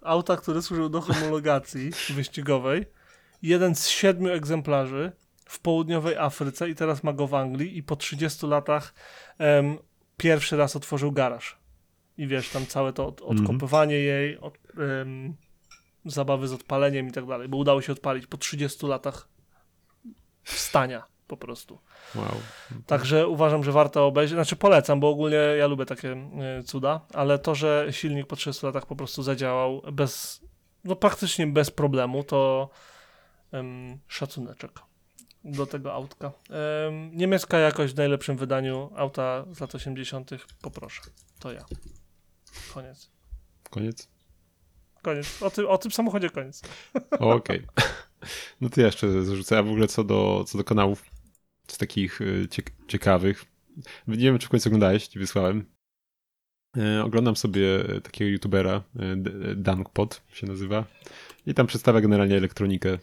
[0.03, 2.85] auta, które służyły do homologacji wyścigowej.
[3.41, 5.11] Jeden z siedmiu egzemplarzy
[5.45, 8.93] w południowej Afryce i teraz ma go w Anglii i po 30 latach
[9.37, 9.77] em,
[10.17, 11.57] pierwszy raz otworzył garaż.
[12.17, 13.39] I wiesz, tam całe to od, Mhm.
[13.39, 14.57] odkopywanie jej, od,
[15.01, 15.35] em,
[16.05, 19.27] zabawy z odpaleniem i tak dalej, bo udało się odpalić po 30 latach
[20.43, 21.79] stania po prostu.
[22.15, 22.35] Wow.
[22.85, 24.35] Także uważam, że warto obejrzeć.
[24.35, 26.11] Znaczy polecam, bo ogólnie ja lubię takie
[26.59, 30.41] y, cuda, ale to, że silnik po 30 latach po prostu zadziałał bez,
[30.83, 32.69] no praktycznie bez problemu, to
[33.53, 34.71] ym, szacuneczek
[35.43, 36.31] do tego autka.
[36.87, 40.31] Ym, niemiecka jakość w najlepszym wydaniu auta z lat 80.
[40.61, 41.01] poproszę.
[41.39, 41.65] To ja.
[42.73, 43.09] Koniec.
[43.69, 44.09] Koniec?
[45.01, 45.41] Koniec.
[45.41, 46.61] O tym, o tym samochodzie koniec.
[47.19, 47.65] Okej.
[48.61, 49.57] No to ja jeszcze zarzucę.
[49.57, 51.05] A w ogóle co do, co do kanałów
[51.71, 53.45] z takich ciek- ciekawych.
[54.07, 55.65] Nie wiem, czy w końcu oglądałeś, ci wysłałem.
[56.77, 57.63] E, oglądam sobie
[58.03, 60.85] takiego youtubera, e, D- Dankpod się nazywa.
[61.47, 62.99] I tam przedstawia generalnie elektronikę e,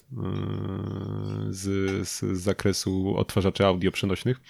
[1.50, 1.62] z,
[2.08, 4.40] z, zakresu odtwarzaczy audio przenośnych.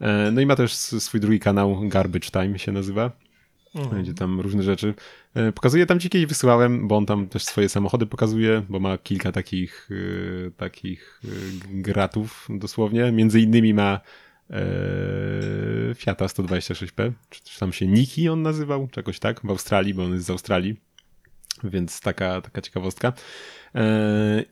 [0.00, 3.12] E, No i ma też swój drugi kanał, Garbage Time się nazywa.
[3.74, 3.94] Mhm.
[3.96, 4.94] Będzie tam różne rzeczy.
[5.34, 8.98] E, Pokazuje tam ci kiedyś wysyłałem, bo on tam też swoje samochody pokazuje, bo ma
[8.98, 9.88] kilka takich,
[10.46, 11.28] e, takich e,
[11.82, 13.12] gratów dosłownie.
[13.12, 14.00] Między innymi ma
[14.50, 14.60] e,
[15.94, 20.12] Fiata 126P, czy, czy tam się Niki on nazywał, czegoś tak, w Australii, bo on
[20.14, 20.76] jest z Australii.
[21.64, 23.12] Więc taka, taka ciekawostka.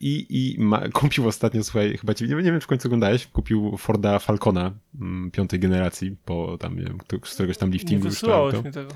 [0.00, 3.26] I, i ma, kupił ostatnio, słuchaj, chyba ci, nie, nie wiem, czy w końcu oglądałeś,
[3.26, 8.07] kupił Forda Falcona mm, piątej generacji, po tam, nie wiem, któregoś tam Nie liftingu.
[8.07, 8.90] już to mi tego.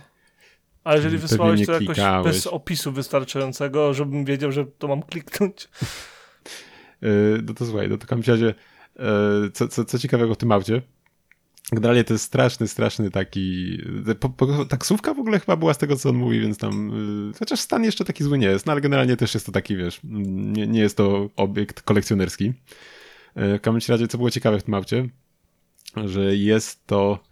[0.90, 2.26] A jeżeli Pewnie wysłałeś to jakoś klikałeś.
[2.26, 5.68] bez opisu wystarczającego, żebym wiedział, że to mam kliknąć.
[7.02, 8.54] Yy, no to słuchaj, no to w każdym razie,
[8.98, 10.82] yy, co, co, co ciekawego w tym aucie,
[11.72, 13.78] generalnie to jest straszny, straszny taki,
[14.20, 16.90] po, po, taksówka w ogóle chyba była z tego, co on mówi, więc tam,
[17.28, 19.76] yy, chociaż stan jeszcze taki zły nie jest, no ale generalnie też jest to taki,
[19.76, 22.44] wiesz, nie, nie jest to obiekt kolekcjonerski.
[23.36, 25.08] Yy, w każdym razie, co było ciekawe w tym aucie,
[26.04, 27.29] że jest to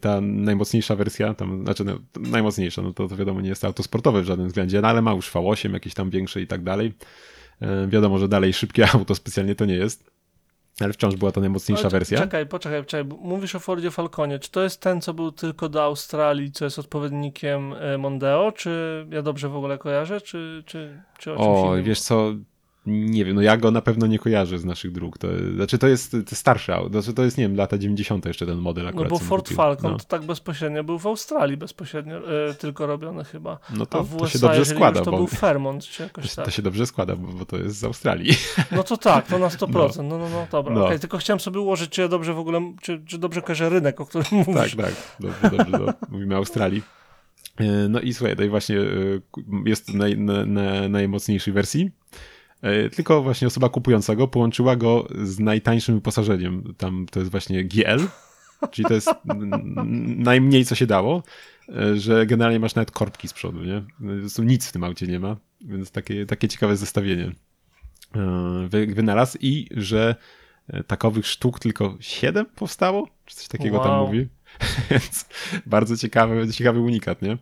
[0.00, 3.82] ta najmocniejsza wersja, tam, znaczy no, najmocniejsza, no to, to wiadomo nie jest to auto
[3.82, 6.92] sportowe w żadnym względzie, no ale ma już V8, jakieś tam większe i tak dalej.
[7.62, 10.10] E, Wiadomo, że dalej szybkie auto specjalnie to nie jest.
[10.80, 12.18] Ale wciąż była to najmocniejsza Ale wersja.
[12.18, 13.04] Czekaj, poczekaj, czekaj.
[13.04, 14.38] bo Mówisz o Fordzie Falconie.
[14.38, 18.52] Czy to jest ten, co był tylko do Australii, co jest odpowiednikiem e, Mondeo?
[18.52, 20.20] Czy ja dobrze w ogóle kojarzę?
[20.20, 21.84] Czy, czy, czy o czymś O, innym?
[21.84, 22.34] wiesz co,
[22.86, 25.18] nie wiem, no ja go na pewno nie kojarzę z naszych dróg.
[25.18, 28.26] To, znaczy to jest to starszy auto, znaczy to jest, nie wiem, lata 90.
[28.26, 29.10] jeszcze ten model No akurat.
[29.10, 29.56] bo co mi Ford kupił.
[29.56, 33.58] Falcon No, to tak bezpośrednio był w Australii bezpośrednio e, tylko robiony chyba.
[33.76, 36.34] no A to, w to USA, się dobrze składa, to bo był Fairmont czy jakoś
[36.34, 36.54] to tak.
[36.54, 38.32] się dobrze składa, bo, bo to jest z Australii.
[38.72, 39.96] No to tak, to na 100%.
[39.96, 40.74] No, no, no, dobra.
[40.74, 40.86] No.
[40.86, 44.00] Okej, tylko chciałem sobie ułożyć, czy ja dobrze w ogóle, czy, czy dobrze kojarzę rynek,
[44.00, 44.76] o którym mówisz.
[44.76, 45.92] tak, tak, dobrze, dobrze, no.
[46.08, 46.82] mówimy o Australii.
[47.60, 48.84] E, No i słuchaj, no i właśnie e,
[49.66, 51.90] jest naj, na, na najmocniejszej wersji.
[52.62, 56.74] E, Tylko właśnie osoba kupująca go połączyła go z najtańszym wyposażeniem.
[56.78, 58.00] Tam to jest właśnie GL,
[58.70, 59.08] czyli to jest
[60.16, 61.22] najmniej co się dało,
[61.68, 63.82] e, że generalnie masz nawet korbki z przodu, nie?
[64.20, 67.32] Prostu nic w tym aucie nie ma, więc takie, takie ciekawe zestawienie
[68.16, 70.14] e, wy- wynalazł i że
[70.86, 74.06] takowych sztuk tylko 7 powstało, czy coś takiego tam Wow.
[74.06, 74.26] mówi.
[74.90, 75.28] Więc
[75.66, 77.38] bardzo ciekawy, ciekawy unikat, nie?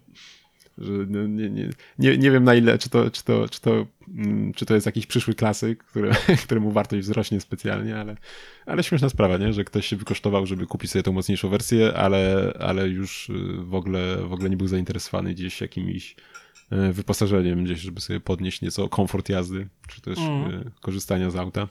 [0.79, 4.53] Że nie, nie, nie, nie wiem na ile, czy to, czy to, czy to, mm,
[4.55, 6.11] czy to jest jakiś przyszły klasyk, który,
[6.45, 8.17] któremu wartość wzrośnie specjalnie, ale,
[8.67, 9.53] ale śmieszna sprawa, nie?
[9.53, 13.75] Że ktoś się wykosztował, żeby kupić sobie tą mocniejszą wersję, ale, ale już y, w
[13.75, 16.17] ogóle, w ogóle nie był zainteresowany gdzieś jakimś
[16.73, 21.69] y, wyposażeniem, gdzieś, żeby sobie podnieść nieco komfort jazdy, czy też y, korzystania z auta.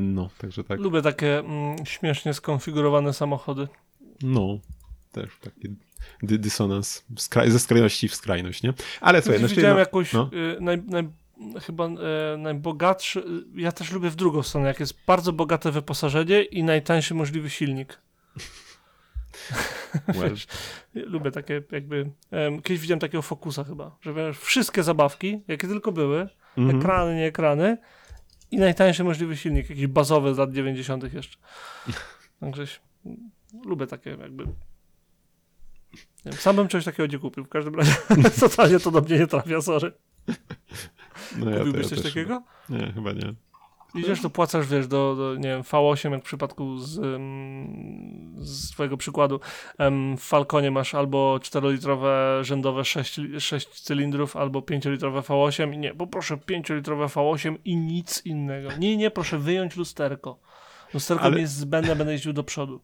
[0.00, 0.80] No, także tak.
[0.80, 3.68] Lubię takie mm, śmiesznie skonfigurowane samochody.
[4.22, 4.58] No,
[5.12, 5.76] też taki
[6.22, 7.04] dy dysonans
[7.46, 8.72] ze skrajności w skrajność, nie?
[9.00, 10.30] Ale słuchaj, no, widziałem no, jakąś no.
[10.56, 11.08] y, naj, naj,
[11.66, 16.42] chyba y, najbogatszy, y, ja też lubię w drugą stronę, jak jest bardzo bogate wyposażenie
[16.42, 17.98] i najtańszy możliwy silnik.
[20.18, 20.34] well,
[20.94, 25.92] Lubię takie jakby, em, kiedyś widziałem takiego fokusa chyba, że wiesz, wszystkie zabawki, jakie tylko
[25.92, 26.78] były, mhm.
[26.78, 27.78] ekrany, nie ekrany
[28.50, 31.38] i najtańszy możliwy silnik, jakiś bazowy z lat 90 jeszcze.
[32.40, 32.80] Także ś-
[33.64, 34.44] lubię takie jakby...
[36.32, 37.96] Sam bym czegoś takiego nie kupił, w każdym razie
[38.40, 39.92] totalnie to do mnie nie trafia, sorry.
[41.36, 42.42] no ja, Kupiłbyś ja coś takiego?
[42.66, 43.34] Chyba, nie, chyba nie.
[43.94, 46.92] Idziesz, to płacasz, wiesz, do, do nie wiem, V8, jak w przypadku z,
[48.38, 49.40] z twojego przykładu.
[50.18, 56.36] W Falconie masz albo 4-litrowe rzędowe 6, 6 cylindrów, albo 5-litrowe V8 i nie, poproszę
[56.36, 58.68] 5-litrowe V8 i nic innego.
[58.78, 60.38] Nie, nie, proszę wyjąć lusterko.
[60.94, 62.80] Lusterko Ale- mi jest zbędne, będę jeździł do przodu.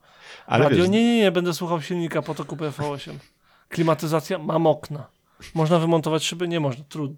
[0.46, 3.12] Ale Radio, wiesz, nie, nie, nie, będę słuchał silnika, po to kupię V8.
[3.68, 5.07] Klimatyzacja, mam okna.
[5.55, 6.49] Można wymontować szyby?
[6.49, 7.16] Nie można, trudno.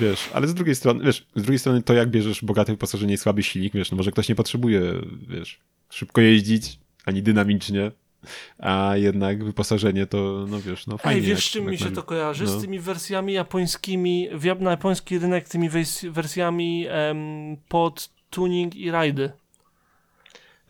[0.00, 3.18] wiesz, ale z drugiej strony, wiesz, z drugiej strony to jak bierzesz bogate wyposażenie i
[3.18, 4.80] słaby silnik, wiesz, no może ktoś nie potrzebuje,
[5.28, 7.90] wiesz, szybko jeździć, ani dynamicznie,
[8.58, 11.20] a jednak wyposażenie to, no wiesz, no fajnie.
[11.20, 12.44] Ej, wiesz, jak- czym jak mi się na- to kojarzy?
[12.44, 12.50] no.
[12.50, 14.28] Z tymi wersjami japońskimi,
[14.60, 15.70] na japoński rynek tymi
[16.10, 19.32] wersjami em, pod tuning i rajdy.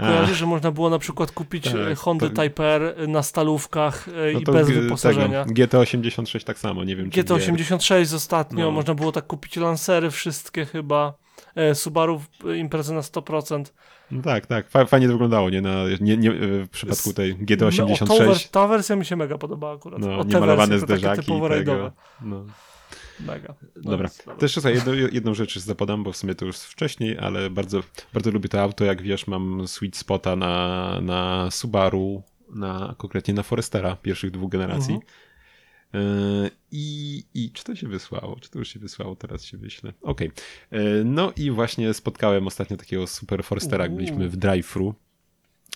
[0.01, 4.33] Kojarzysz, że można było na przykład kupić Tak, e, Honda Type R na stalówkach e,
[4.33, 5.45] no i bez wyposażenia.
[5.45, 8.71] Tego, GT86 tak samo, nie wiem czy wie- GT86 ostatnio, No.
[8.71, 11.15] można było tak kupić Lancery wszystkie chyba,
[11.55, 12.23] e, Subaru
[12.57, 13.73] imprezy na 100%.
[14.11, 14.69] No tak, tak.
[14.71, 15.61] Fa- Fajnie to wyglądało, nie?
[15.61, 18.07] Na, nie, nie w przypadku tej No, o, tą, GT86.
[18.07, 20.01] wers- ta wersja mi się mega podobała akurat.
[20.01, 21.49] No, to takie typowo tego.
[21.49, 21.93] rajdowe.
[22.23, 22.45] No.
[23.27, 23.55] Mega.
[23.77, 24.11] No Dobra.
[24.19, 24.35] dobra.
[24.41, 27.83] Też słuchaj, jedno, jedną rzecz zapodam, bo w sumie to już wcześniej, ale bardzo,
[28.15, 28.85] bardzo lubię to auto.
[28.85, 32.23] Jak wiesz, mam sweet spota na, na Subaru,
[32.55, 34.95] na, konkretnie na Forestera pierwszych dwóch generacji.
[34.95, 35.13] Mhm.
[35.93, 38.37] Yy, I, I czy to się wysłało?
[38.41, 39.17] Czy to już się wysłało?
[39.17, 39.93] Teraz się wyślę.
[40.03, 40.31] Okej.
[40.71, 44.95] Yy, No i właśnie spotkałem ostatnio takiego super Forestera, jak byliśmy w drive-thru.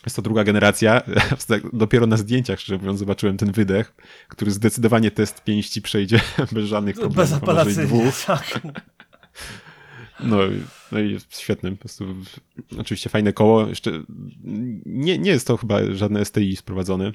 [0.07, 1.03] Jest to druga generacja.
[1.73, 3.95] Dopiero na zdjęciach, szczerze mówiąc, zobaczyłem ten wydech,
[4.29, 6.21] który zdecydowanie test pięści przejdzie
[6.53, 7.19] bez żadnych problemów.
[7.19, 8.25] a może i Bezapelacyjnie, dwóch.
[8.27, 8.61] tak.
[10.21, 10.37] No,
[10.93, 11.71] no i jest świetny.
[11.71, 12.07] Po prostu,
[12.79, 13.67] oczywiście fajne koło.
[13.69, 13.91] Jeszcze
[14.87, 17.13] nie, nie jest to chyba żadne STI sprowadzone,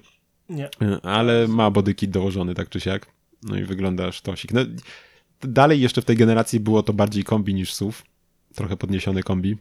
[0.50, 0.70] Nie.
[1.04, 3.06] ale ma bodykit dołożony tak czy siak.
[3.44, 4.54] No i wygląda sztosik.
[4.54, 4.62] No,
[5.42, 7.98] dalej jeszcze w tej generacji było to bardziej kombi niż SUV.
[8.56, 9.58] Trochę podniesiony kombi.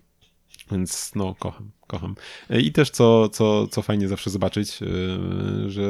[0.71, 2.15] Więc no, kocham, kocham.
[2.51, 5.83] I też co, co, co fajnie zawsze zobaczyć, yy, że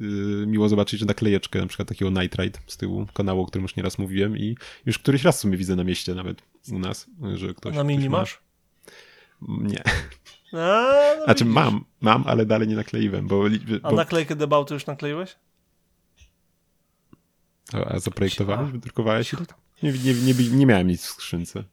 [0.00, 3.62] yy, miło zobaczyć, że naklejeczkę na przykład takiego Night Ride z tyłu kanału, o którym
[3.62, 7.06] już nieraz mówiłem i już któryś raz w sumie widzę na mieście nawet u nas,
[7.34, 7.76] że ktoś...
[7.76, 8.18] Na mini ktoś ma.
[8.18, 8.40] masz?
[9.48, 9.82] Nie.
[10.52, 11.54] A, no Znaczy widzisz.
[11.54, 13.44] mam, mam, ale dalej nie nakleiłem, bo...
[13.82, 15.36] A bo naklejkę debauty już nakleiłeś?
[17.72, 19.32] a, a zaprojektowałeś, wydrukowałeś?
[19.82, 21.64] Nie, nie, nie, nie miałem nic w skrzynce.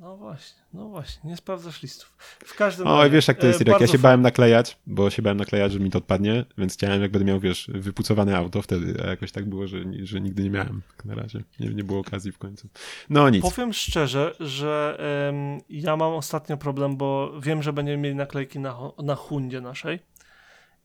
[0.00, 2.16] No właśnie, no właśnie, nie sprawdzasz listów.
[2.44, 5.10] W każdym O, razie, wiesz jak to jest, e, Irek, ja się bałem naklejać, bo
[5.10, 8.62] się bałem naklejać, że mi to odpadnie, więc chciałem, jak będę miał, wiesz, wypucowane auto
[8.62, 11.42] wtedy, a jakoś tak było, że, że nigdy nie miałem tak na razie.
[11.60, 12.68] Nie, nie było okazji w końcu.
[13.10, 13.42] No nic.
[13.42, 18.78] Powiem szczerze, że em, ja mam ostatnio problem, bo wiem, że będziemy mieli naklejki na,
[19.02, 19.98] na Hundzie naszej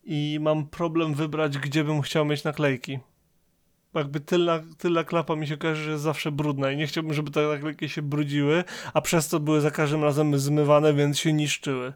[0.04, 2.98] i mam problem wybrać, gdzie bym chciał mieć naklejki.
[4.00, 7.30] Jakby tylna, tylna klapa mi się kojarzy, że jest zawsze brudna i nie chciałbym, żeby
[7.30, 11.92] te naklejki się brudziły, a przez to były za każdym razem zmywane, więc się niszczyły.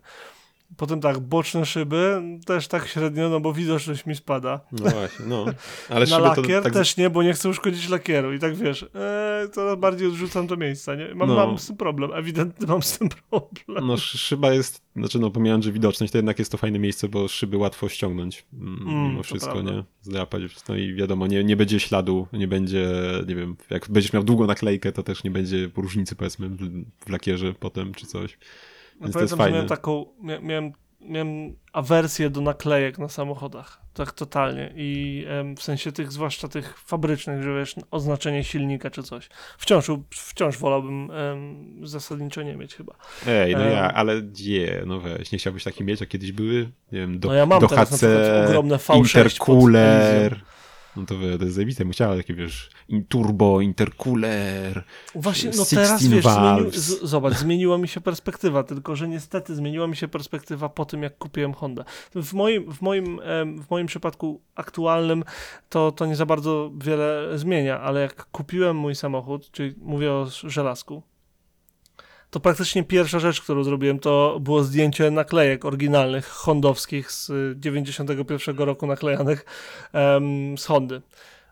[0.77, 4.61] Potem tak, boczne szyby też tak średnio, no bo widoczność mi spada.
[4.73, 5.45] No właśnie, no.
[5.91, 6.73] Ale Na lakier to tak...
[6.73, 8.33] też nie, bo nie chcę uszkodzić lakieru.
[8.35, 10.97] I tak wiesz, e, coraz bardziej odrzucam to miejsce.
[10.97, 11.15] Nie?
[11.15, 11.35] Mam, No.
[11.35, 13.87] mam z tym problem, ewidentnie mam z tym problem.
[13.87, 17.09] No szy- szyba jest, znaczy no pomijając, że widoczność, to jednak jest to fajne miejsce,
[17.09, 19.85] bo szyby łatwo ściągnąć mm, Mm, mimo wszystko, nie?
[20.03, 22.89] Zdrapać, no i wiadomo, nie, nie będzie śladu, nie będzie,
[23.29, 26.49] nie wiem, jak będziesz miał długą naklejkę, to też nie będzie różnicy powiedzmy
[27.07, 28.39] w lakierze potem, czy coś.
[29.01, 33.81] Więc to jest Pamiętam, że miałem taką, mia, miałem, miałem awersję do naklejek na samochodach.
[33.95, 34.73] Tak totalnie.
[34.77, 39.29] I w sensie tych, zwłaszcza tych fabrycznych, że wiesz, oznaczenie silnika czy coś.
[39.59, 41.11] Wciąż, wciąż wolałbym
[41.83, 42.95] zasadniczo nie mieć chyba.
[43.27, 47.01] Ej, no ja, ale nie, no weź, nie chciałbyś taki mieć, jak kiedyś były, nie
[47.01, 48.05] wiem, do, No ja mam do teraz HC,
[48.47, 49.71] ogromne V6 pod
[50.97, 52.71] no to, to jest zajebiste, musiała takie, wiesz,
[53.09, 58.97] turbo, intercooler, Właśnie, no 16 teraz wiesz, zmieni, z, zobacz, zmieniła mi się perspektywa, tylko
[58.97, 61.85] że niestety zmieniła mi się perspektywa po tym, jak kupiłem Hondę.
[62.15, 63.21] W moim, w moim,
[63.63, 65.25] w moim przypadku aktualnym
[65.69, 70.27] to, to nie za bardzo wiele zmienia, ale jak kupiłem mój samochód, czyli mówię o
[70.45, 71.03] żelazku,
[72.31, 78.57] to praktycznie pierwsza rzecz, którą zrobiłem, to było zdjęcie naklejek oryginalnych, hondowskich z y, 91
[78.59, 79.45] roku naklejanych
[79.93, 81.03] em, z Hondy.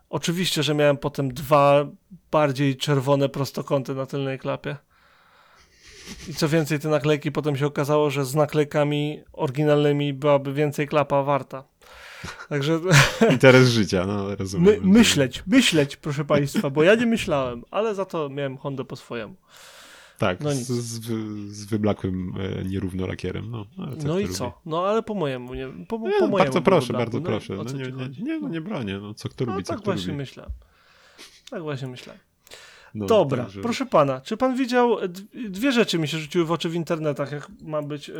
[0.09, 1.85] Oczywiście, że miałem potem dwa
[2.31, 4.77] bardziej czerwone prostokąty na tylnej klapie.
[6.27, 11.23] I co więcej, te naklejki potem się okazało, że z naklejkami oryginalnymi byłaby więcej klapa
[11.23, 11.63] warta.
[12.49, 12.79] Także
[13.31, 14.65] interes życia, no rozumiem.
[14.83, 18.95] my, myśleć, myśleć, proszę Państwa, bo ja nie myślałem, ale za to miałem Hondę po
[18.95, 19.35] swojemu.
[20.19, 21.01] Tak, no z, z,
[21.51, 23.65] z wyblakłym e, nierówno lakierem, no.
[23.99, 24.33] co No i lubi.
[24.35, 24.61] co?
[24.65, 26.37] No ale po mojemu, nie, po, po Nie, mojemu.
[26.37, 26.97] bardzo proszę, wybraku.
[27.11, 27.53] bardzo No, proszę.
[27.53, 29.81] No, co nie, nie, nie, no, nie bronię, no co kto No lubi, co tak
[29.81, 30.17] kto właśnie lubi.
[30.17, 30.45] myślę.
[31.49, 32.13] Tak właśnie myślę.
[32.95, 36.51] No, Dobra, także- proszę pana, czy pan widział, d- dwie rzeczy mi się rzuciły w
[36.51, 38.13] oczy w internetach, jak ma być e,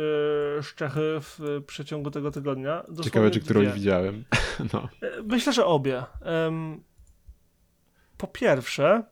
[0.62, 2.76] Szczechy w e, przeciągu tego tygodnia.
[2.80, 3.74] Dosłownie Ciekawe, czy którąś dwie.
[3.74, 4.24] widziałem.
[4.72, 4.88] No.
[5.02, 6.02] E, Myślę, że obie.
[6.22, 6.80] Em,
[8.16, 9.02] po pierwsze,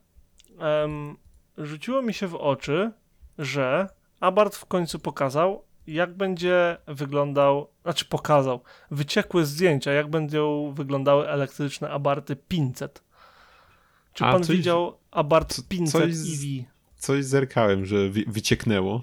[0.59, 1.17] em,
[1.59, 2.93] rzuciło mi się w oczy,
[3.39, 3.89] że
[4.21, 11.91] Abarth w końcu pokazał, jak będzie wyglądał, znaczy pokazał, wyciekły zdjęcia, jak będą wyglądały elektryczne
[11.91, 13.03] Abarty 500.
[14.13, 16.65] Czy A, pan coś- widział Abarth co- 500 coś EV?
[16.97, 19.03] Coś zerkałem, że wy, wycieknęło.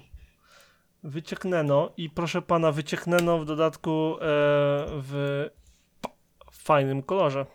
[1.02, 4.18] Wycieknęno i proszę pana, wycieknęno w dodatku e,
[5.02, 5.44] w
[6.52, 7.46] fajnym kolorze.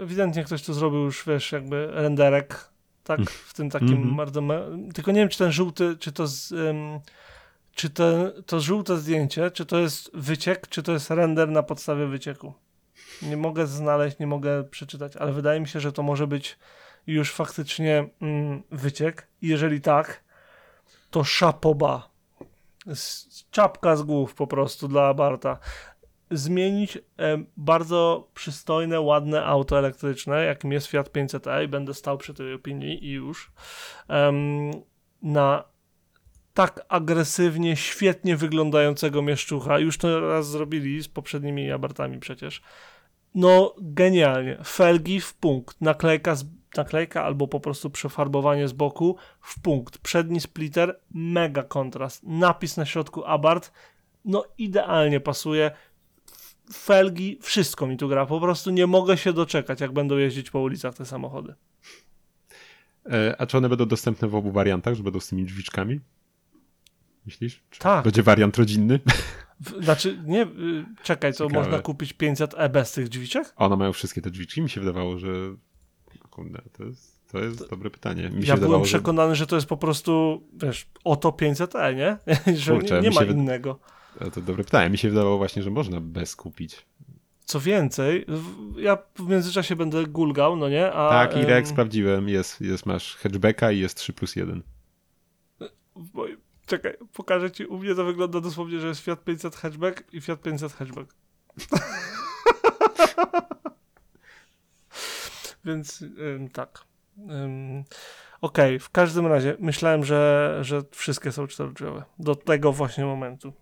[0.00, 2.68] Ewidentnie ktoś tu zrobił już, wiesz, jakby renderek,
[3.04, 4.16] tak, w tym takim Mhm.
[4.16, 4.40] bardzo...
[4.40, 4.62] Me...
[4.94, 6.54] Tylko nie wiem, czy ten żółty, czy to z...
[7.74, 12.06] czy te, to żółte zdjęcie, czy to jest wyciek, czy to jest render na podstawie
[12.06, 12.52] wycieku.
[13.22, 16.58] Nie mogę znaleźć, nie mogę przeczytać, ale wydaje mi się, że to może być
[17.06, 19.26] już faktycznie mm, wyciek.
[19.42, 20.24] I jeżeli tak,
[21.10, 22.08] to szapoba.
[22.94, 25.58] Z- Czapka z głów po prostu dla Barta.
[26.30, 26.98] Zmienić
[27.56, 33.04] bardzo przystojne, ładne auto elektryczne, jakim jest Fiat 500e i będę stał przy tej opinii
[33.04, 33.52] i już,
[35.22, 35.64] na
[36.54, 39.78] tak agresywnie, świetnie wyglądającego mieszczucha.
[39.78, 42.62] Już to raz zrobili z poprzednimi Abartami przecież.
[43.34, 44.58] No, genialnie.
[44.64, 45.80] Felgi w punkt.
[45.80, 46.44] Naklejka, z,
[46.76, 49.98] naklejka albo po prostu przefarbowanie z boku w punkt.
[49.98, 52.22] Przedni splitter, mega kontrast.
[52.22, 53.72] Napis na środku Abarth,
[54.24, 55.70] no idealnie pasuje.
[56.72, 58.26] Felgi, wszystko mi tu gra.
[58.26, 61.54] Po prostu nie mogę się doczekać, jak będą jeździć po ulicach te samochody.
[63.10, 66.00] E, a czy one będą dostępne w obu wariantach, że będą z tymi drzwiczkami?
[67.26, 67.62] Myślisz?
[67.70, 68.04] Czy Tak.
[68.04, 69.00] Będzie wariant rodzinny?
[69.80, 71.64] Znaczy, nie, y, czekaj, to Ciekawe.
[71.64, 73.52] można kupić 500e bez tych drzwiczek?
[73.56, 74.62] A one mają wszystkie te drzwiczki?
[74.62, 75.28] Mi się wydawało, że...
[76.30, 78.22] Kurde, to jest, to jest dobre pytanie.
[78.22, 82.16] Mi ja byłem wydawało, przekonany, że to jest po prostu, wiesz, oto 500e, nie?
[82.56, 83.34] że Kurczę, nie, nie ma się wy-
[84.20, 84.30] że...
[84.30, 84.90] To dobre pytanie.
[84.90, 86.86] Mi się wydawało właśnie, że można bez kupić.
[87.44, 88.26] Co więcej,
[88.78, 90.92] ja w międzyczasie będę gulgał, no nie?
[90.92, 92.28] A, tak, i Rex em, sprawdziłem.
[92.28, 94.62] Jest, jest, masz hatchbacka i jest 3 plus 1.
[95.96, 96.36] w moim-
[96.66, 100.42] Czekaj, pokażę ci, u mnie to wygląda dosłownie, że jest Fiat 500 hatchback i Fiat
[100.42, 101.14] 500 hatchback.
[105.64, 106.84] Więc ym, tak.
[107.18, 107.84] Ym,
[108.40, 112.04] Okej, w każdym razie myślałem, że, że wszystkie są czterodrzwiowe.
[112.18, 113.52] Do tego właśnie momentu.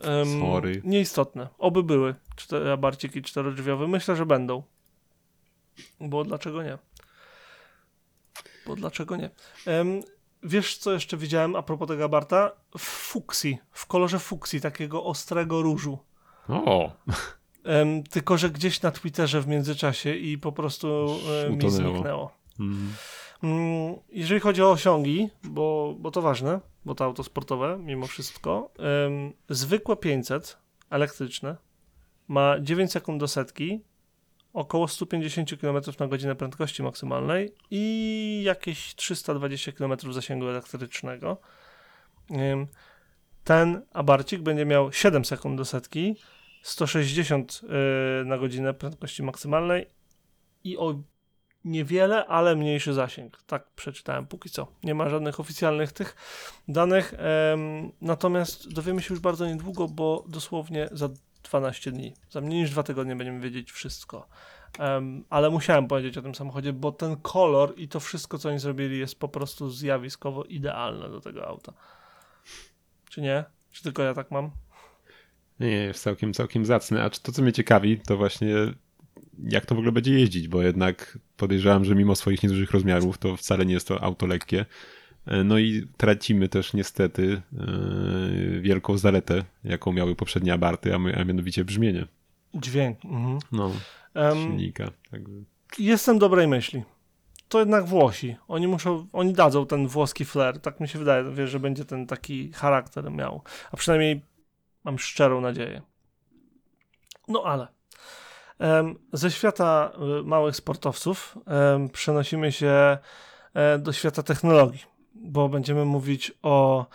[0.00, 0.82] Em, Sorry.
[0.84, 1.48] Nieistotne.
[1.58, 3.88] Oby były cztery, abarciki czterodrzwiowe.
[3.88, 4.62] Myślę, że będą.
[6.00, 6.78] Bo dlaczego nie?
[8.66, 9.30] Bo dlaczego nie?
[9.66, 10.00] Em,
[10.42, 12.52] wiesz, co jeszcze widziałem a propos tego abarta?
[12.78, 15.98] W fuksji, w kolorze fuksji, takiego ostrego różu.
[16.48, 16.92] O,
[17.64, 22.32] Em, tylko, że gdzieś na Twitterze w międzyczasie i po prostu e, mi zniknęło.
[22.60, 22.92] Mm,
[24.08, 29.32] Jeżeli chodzi o osiągi, bo, bo to ważne, bo to auto sportowe mimo wszystko, em,
[29.48, 30.58] zwykłe 500
[30.90, 31.56] elektryczne
[32.28, 33.80] ma 9 sekund do setki,
[34.52, 41.40] około 150 km na godzinę prędkości maksymalnej i jakieś 320 km zasięgu elektrycznego.
[43.44, 46.16] Ten abarcik będzie miał 7 sekund do setki,
[46.62, 47.60] 160
[48.22, 49.86] y, na godzinę prędkości maksymalnej
[50.64, 51.02] i o
[51.64, 53.42] niewiele, ale mniejszy zasięg.
[53.46, 54.66] Tak przeczytałem póki co.
[54.84, 56.16] Nie ma żadnych oficjalnych tych
[56.68, 57.14] danych.
[58.00, 61.08] natomiast dowiemy się już bardzo niedługo, bo dosłownie za
[61.42, 64.28] 12 dni, za mniej niż dwa tygodnie będziemy wiedzieć wszystko.
[65.30, 68.98] Ale musiałem powiedzieć o tym samochodzie, bo ten kolor i to wszystko, co oni zrobili,
[68.98, 71.72] jest po prostu zjawiskowo idealne do tego auta.
[73.08, 73.44] Czy nie?
[73.70, 74.50] Czy tylko ja tak mam?
[75.60, 77.02] nie, jest całkiem, całkiem zacny.
[77.02, 78.54] A to, co mnie ciekawi, to właśnie
[79.44, 83.36] jak to w ogóle będzie jeździć, bo jednak podejrzewam, że mimo swoich niedużych rozmiarów, to
[83.36, 84.66] wcale nie jest to auto lekkie.
[85.26, 91.16] E, No i tracimy też niestety e, wielką zaletę, jaką miały poprzednie abarty, a, my,
[91.16, 92.06] a mianowicie brzmienie.
[92.54, 93.04] Dźwięk.
[93.04, 93.38] Mhm.
[93.52, 93.72] No,
[94.34, 94.90] silnika.
[95.10, 95.32] Także
[95.78, 96.82] Jestem dobrej myśli.
[97.48, 98.36] To jednak Włosi.
[98.48, 100.60] Oni muszą, oni dadzą ten włoski flair.
[100.60, 103.42] Tak mi się wydaje, wiesz, że będzie ten taki charakter miał.
[103.72, 104.22] A przynajmniej
[104.84, 105.82] mam szczerą nadzieję.
[107.28, 107.66] No ale
[109.12, 111.38] ze świata y, małych sportowców
[111.92, 112.98] przenosimy się
[113.54, 114.82] e, do świata technologii,
[115.14, 116.86] bo będziemy mówić o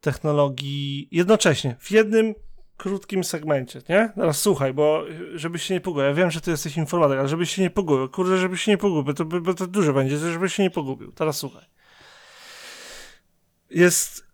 [0.00, 2.34] technologii jednocześnie, w jednym
[2.76, 4.12] krótkim segmencie, nie?
[4.14, 6.04] Teraz słuchaj, bo y, żebyś się nie pogubił.
[6.04, 8.08] Ja wiem, że ty jesteś informatyk, ale żebyś się nie pogubił.
[8.08, 11.12] Kurde, żebyś się nie pogubił, to, bo to dużo będzie, żebyś się nie pogubił.
[11.12, 11.64] Teraz słuchaj.
[13.70, 14.26] Jest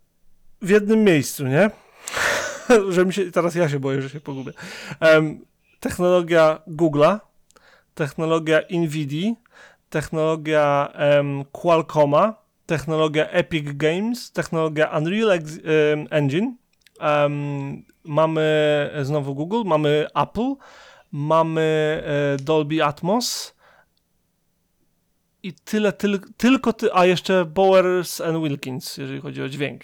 [0.63, 1.71] w jednym miejscu, nie?
[2.95, 4.53] że mi się, teraz ja się boję, że się pogubię.
[5.01, 5.41] Em,
[5.81, 7.21] technologia Google'a,
[7.95, 9.35] technologia Nvidia,
[9.91, 12.35] technologia em, Qualcomma,
[12.67, 15.61] technologia Epic Games, technologia Unreal Ex-
[16.11, 16.57] Engine,
[17.01, 18.43] em, mamy
[19.03, 20.55] znowu Google, mamy Apple,
[21.13, 23.57] mamy e, Dolby Atmos
[25.43, 29.83] i tyle, tyl, tylko ty, a jeszcze Bowers and Wilkins, jeżeli chodzi o dźwięk.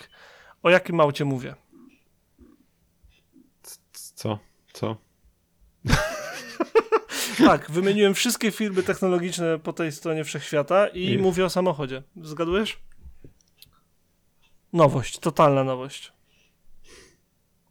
[0.63, 1.55] O jakim aucie mówię?
[3.93, 4.39] co?
[4.73, 4.97] Co?
[7.47, 12.03] Tak, wymieniłem wszystkie firmy technologiczne po tej stronie wszechświata i I- mówię o samochodzie.
[12.23, 12.79] Zgadujesz?
[14.73, 16.13] Nowość, totalna nowość.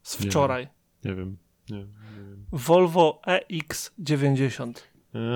[0.03, 0.67] Z wczoraj.
[1.03, 1.37] Nie wiem.
[1.69, 1.85] Nie, nie
[2.17, 2.45] wiem.
[2.51, 4.73] Volvo E EX90.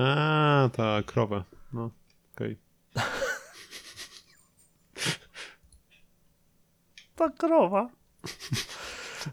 [0.06, 1.44] A, ta krowa.
[1.72, 1.90] No,
[2.34, 2.56] okej.
[7.16, 7.88] Ta krowa.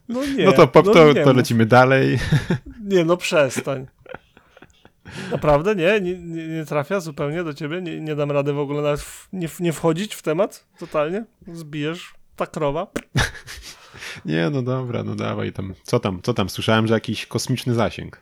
[0.10, 0.46] No nie.
[0.46, 2.20] No to, pop, no to, to lecimy dalej.
[2.84, 3.88] Nie, no przestań.
[5.32, 5.76] Naprawdę?
[5.76, 6.02] Nie?
[6.02, 7.82] Nie, nie, nie trafia zupełnie do ciebie?
[7.82, 10.68] Nie, nie dam rady w ogóle nawet w, nie, nie wchodzić w temat?
[10.80, 11.26] Totalnie?
[11.48, 12.14] Zbijesz?
[12.36, 12.88] Ta krowa?
[14.26, 15.74] Nie, no dobra, no dawaj tam.
[15.84, 16.22] Co tam?
[16.22, 16.50] Co tam?
[16.50, 18.22] Słyszałem, że jakiś kosmiczny zasięg.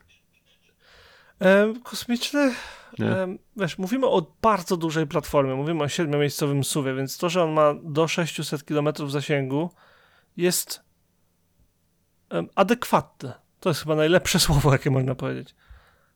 [1.41, 2.53] E, kosmiczny?
[2.99, 5.55] E, wiesz, mówimy o bardzo dużej platformie.
[5.55, 9.69] Mówimy o siedmiomiejscowym suwie, więc to, że on ma do 600 km zasięgu
[10.37, 10.81] jest
[12.55, 13.33] adekwatne.
[13.59, 15.55] To jest chyba najlepsze słowo, jakie można powiedzieć.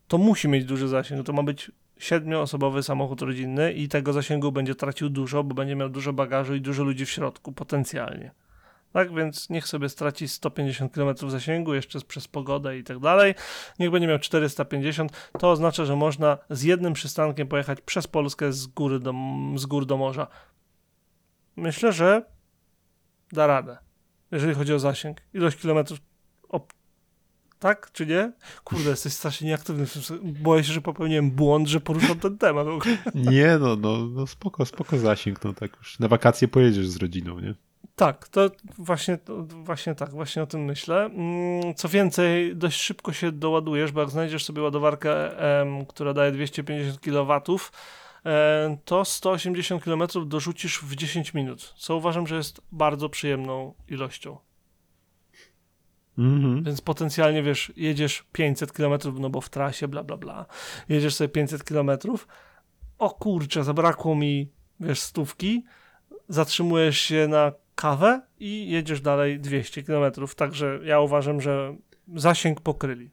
[0.07, 1.25] To musi mieć duży zasięg.
[1.25, 5.89] To ma być siedmioosobowy samochód rodzinny i tego zasięgu będzie tracił dużo, bo będzie miał
[5.89, 8.31] dużo bagażu i dużo ludzi w środku, potencjalnie.
[8.93, 13.35] Tak więc niech sobie straci 150 km zasięgu, jeszcze przez pogodę i tak dalej.
[13.79, 15.29] Niech będzie miał 450.
[15.39, 19.13] To oznacza, że można z jednym przystankiem pojechać przez Polskę z, góry do,
[19.55, 20.27] z gór do morza.
[21.55, 22.25] Myślę, że
[23.31, 23.77] da radę,
[24.31, 25.21] jeżeli chodzi o zasięg.
[25.33, 25.99] Ilość kilometrów.
[26.49, 26.67] O,
[27.59, 28.31] tak czy nie?
[28.63, 29.85] Kurde, jesteś strasznie nieaktywny.
[30.23, 32.67] Boję się, że popełniłem błąd, że poruszam ten temat.
[33.15, 35.99] Nie, no, no, no spoko, spoko zasięg, no tak już.
[35.99, 37.55] Na wakacje pojedziesz z rodziną, nie?
[37.95, 41.05] Tak, to właśnie, to właśnie tak, właśnie o tym myślę.
[41.05, 45.31] Mm, Co więcej, dość szybko się doładujesz, bo jak znajdziesz sobie ładowarkę,
[45.87, 47.41] która daje 250 kW,
[48.85, 54.37] to 180 km dorzucisz w 10 minut, co uważam, że jest bardzo przyjemną ilością.
[56.17, 56.63] Mhm.
[56.63, 60.45] Więc potencjalnie, wiesz, jedziesz 500 km, no bo w trasie, bla, bla, bla,
[60.89, 61.91] jedziesz sobie 500 km,
[62.97, 64.49] o kurczę, zabrakło mi
[64.79, 65.63] wiesz, stówki,
[66.29, 70.13] zatrzymujesz się na kawę i jedziesz dalej 200 km.
[70.35, 71.75] Także ja uważam, że
[72.15, 73.11] zasięg pokryli.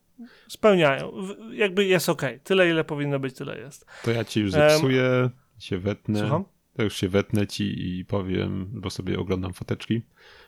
[0.49, 1.13] Spełniają.
[1.53, 2.23] Jakby jest ok.
[2.45, 3.87] Tyle, ile powinno być, tyle jest.
[4.05, 6.21] To ja ci już zepsuję, się wetnę.
[6.21, 6.45] Słucham?
[6.77, 10.03] To już się wetnę ci i powiem, bo sobie oglądam foteczki.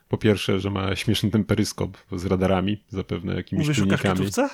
[0.08, 4.48] Po pierwsze, że ma śmieszny ten peryskop z radarami, zapewne jakimiś Mówisz kaszkietówce?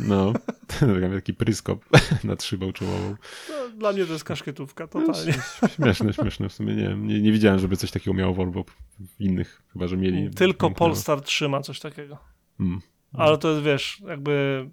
[0.00, 0.32] No,
[1.14, 1.84] taki peryskop
[2.24, 3.16] nad szybą czołową.
[3.48, 5.32] No, dla mnie to jest kaszkietówka, totalnie.
[5.76, 6.74] Śmieszne, śmieszne w sumie.
[6.74, 8.64] Nie, nie, nie widziałem, żeby coś takiego miało Volvo
[8.98, 10.30] w innych, chyba że mieli.
[10.30, 12.18] Tylko Nie Polestar trzyma coś takiego.
[12.60, 12.80] Mm.
[13.12, 14.66] Ale to jest, wiesz, jakby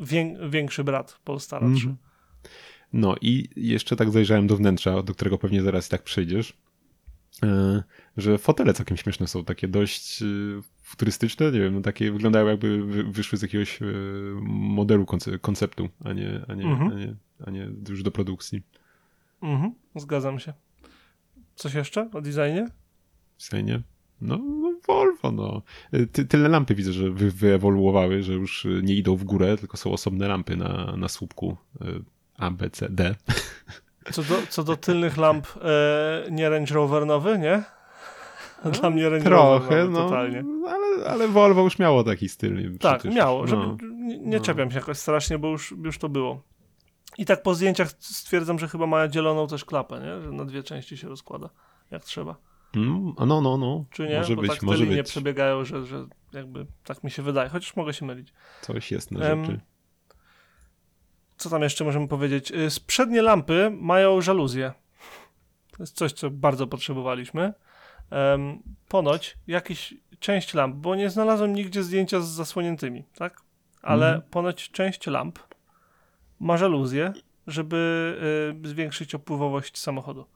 [0.00, 1.76] wię- większy brat Polestara Mhm.
[1.76, 1.94] 3.
[2.92, 6.56] No i jeszcze tak zajrzałem do wnętrza, do którego pewnie zaraz i tak przejdziesz,
[7.42, 7.82] e,
[8.16, 10.26] że fotele całkiem śmieszne są, takie dość e,
[10.82, 13.86] futurystyczne, nie wiem, no takie wyglądają jakby wy- wyszły z jakiegoś e,
[14.50, 16.92] modelu konce- konceptu, a nie, a, nie, Mhm.
[16.92, 17.14] a, nie,
[17.46, 18.62] a nie już do produkcji.
[19.42, 20.52] Mhm, zgadzam się.
[21.54, 22.66] Coś jeszcze o designie?
[23.50, 23.82] Fajnie.
[24.20, 25.62] No, no Volvo, no.
[25.92, 29.56] E, Ty, tyle lampy widzę, że wy, wyewoluowały, że już e, nie idą w górę,
[29.56, 31.84] tylko są osobne lampy na, na słupku e,
[32.38, 33.14] A, B, C, D.
[34.12, 37.62] Co do, co do tylnych lamp, e, nie Range Rover nowy, nie?
[38.80, 40.44] Dla mnie Range Rover Trochę, nowy, no, totalnie.
[40.68, 42.78] ale, ale Volvo już miało taki styl.
[42.78, 43.16] Tak, przecież.
[43.16, 43.46] miało.
[43.46, 43.76] Żeby, No.
[43.82, 44.42] nie nie no.
[44.44, 46.42] czepiam się jakoś strasznie, bo już, już to było.
[47.18, 50.22] I tak po zdjęciach stwierdzam, że chyba ma dzieloną też klapę, nie?
[50.22, 51.48] Że na dwie części się rozkłada,
[51.90, 52.36] jak trzeba.
[52.76, 53.84] Mm, no, no, no.
[53.90, 54.18] Czy nie?
[54.18, 55.06] Może bo być, tak może linie być.
[55.08, 58.32] przebiegają, że, że jakby tak mi się wydaje, chociaż mogę się mylić.
[58.62, 59.60] Coś jest na rzeczy.
[61.36, 62.52] Co tam jeszcze możemy powiedzieć?
[62.52, 64.72] Y, Z przednie lampy mają żaluzje.
[65.76, 67.52] To jest coś, co bardzo potrzebowaliśmy.
[68.88, 73.40] Ponoć jakiś część lamp, bo nie znalazłem nigdzie zdjęcia z zasłoniętymi, tak?
[73.82, 74.30] Ale Mhm.
[74.30, 75.38] ponoć część lamp
[76.40, 77.12] ma żaluzję,
[77.46, 80.26] żeby y, zwiększyć opływowość samochodu.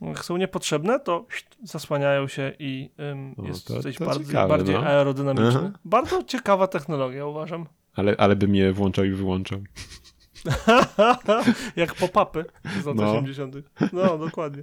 [0.00, 1.26] Jak są niepotrzebne, to
[1.62, 4.80] zasłaniają się i ym, O, jest to- coś to bardziej, ciekawe, bardziej no.
[4.86, 5.48] aerodynamiczny.
[5.60, 5.70] Aha.
[5.84, 7.66] Bardzo ciekawa technologia, uważam.
[7.96, 9.58] Ale, ale bym je włączał i wyłączał.
[11.76, 12.44] Jak pop-upy
[12.82, 13.10] z lat No.
[13.12, 13.54] 80.
[13.92, 14.62] No, dokładnie.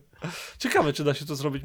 [0.57, 1.63] Ciekawe, czy da się to zrobić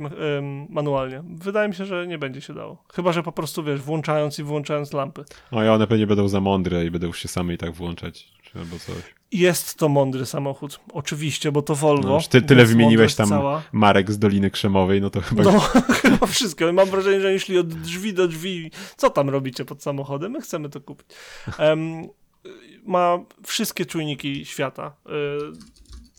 [0.68, 1.22] manualnie.
[1.34, 2.84] Wydaje mi się, że nie będzie się dało.
[2.94, 5.24] Chyba, że po prostu, wiesz, włączając i wyłączając lampy.
[5.53, 8.28] No i one pewnie będą za mądre i będą się same i tak włączać.
[8.53, 9.14] Czy albo coś.
[9.32, 10.80] Jest to mądry samochód.
[10.92, 12.09] Oczywiście, bo to Volvo.
[12.09, 13.62] No, ty, tyle wymieniłeś tam Cała.
[13.72, 15.61] Marek z Doliny Krzemowej, no to chyba No,
[16.03, 16.72] chyba wszystko.
[16.72, 18.70] Mam wrażenie, że oni szli od drzwi do drzwi.
[18.96, 20.32] Co tam robicie pod samochodem?
[20.32, 21.07] My chcemy to kupić.
[21.59, 22.09] Em,
[22.84, 24.96] ma wszystkie czujniki świata.
[25.07, 25.11] Y,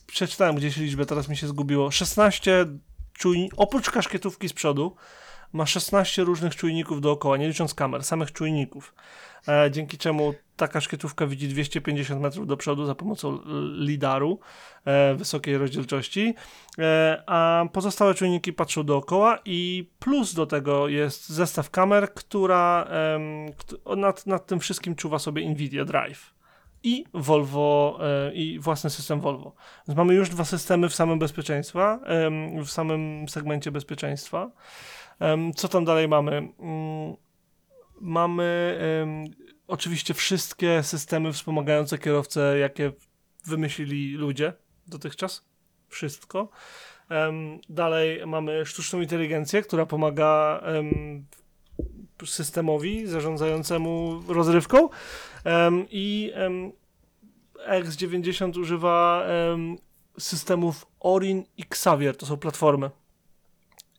[0.07, 1.91] przeczytałem gdzieś liczbę, teraz mi się zgubiło.
[1.91, 2.65] 16
[3.13, 4.95] czujników, oprócz kaszkietówki z przodu,
[5.53, 8.93] ma 16 różnych czujników dookoła, nie licząc kamer, samych czujników.
[9.47, 13.39] E, dzięki czemu ta kaszkietówka widzi 250 metrów do przodu za pomocą
[13.77, 14.39] lidaru
[14.85, 16.33] e, wysokiej rozdzielczości,
[16.79, 22.87] e, a pozostałe czujniki patrzą dookoła i plus do tego jest zestaw kamer, która
[23.97, 26.33] nad, nad tym wszystkim czuwa sobie Nvidia Drive
[26.83, 27.99] i Volvo
[28.33, 29.55] i własny system Volvo.
[29.87, 31.99] Więc mamy już dwa systemy w samym bezpieczeństwa,
[32.65, 34.51] w samym segmencie bezpieczeństwa.
[35.55, 36.47] Co tam dalej mamy?
[38.01, 38.77] Mamy
[39.67, 42.91] oczywiście wszystkie systemy wspomagające kierowcę, jakie
[43.45, 44.53] wymyślili ludzie
[44.87, 45.45] dotychczas.
[45.87, 46.49] Wszystko.
[47.09, 51.25] Em, dalej mamy sztuczną inteligencję, która pomaga em,
[52.25, 54.89] systemowi zarządzającemu rozrywką.
[55.43, 56.71] Em, I em,
[57.69, 59.77] X90 używa em,
[60.17, 62.17] systemów Orin i Xavier.
[62.17, 62.89] To są platformy.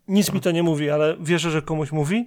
[0.08, 2.26] Nic mi to nie mówi, ale wierzę, że komuś mówi.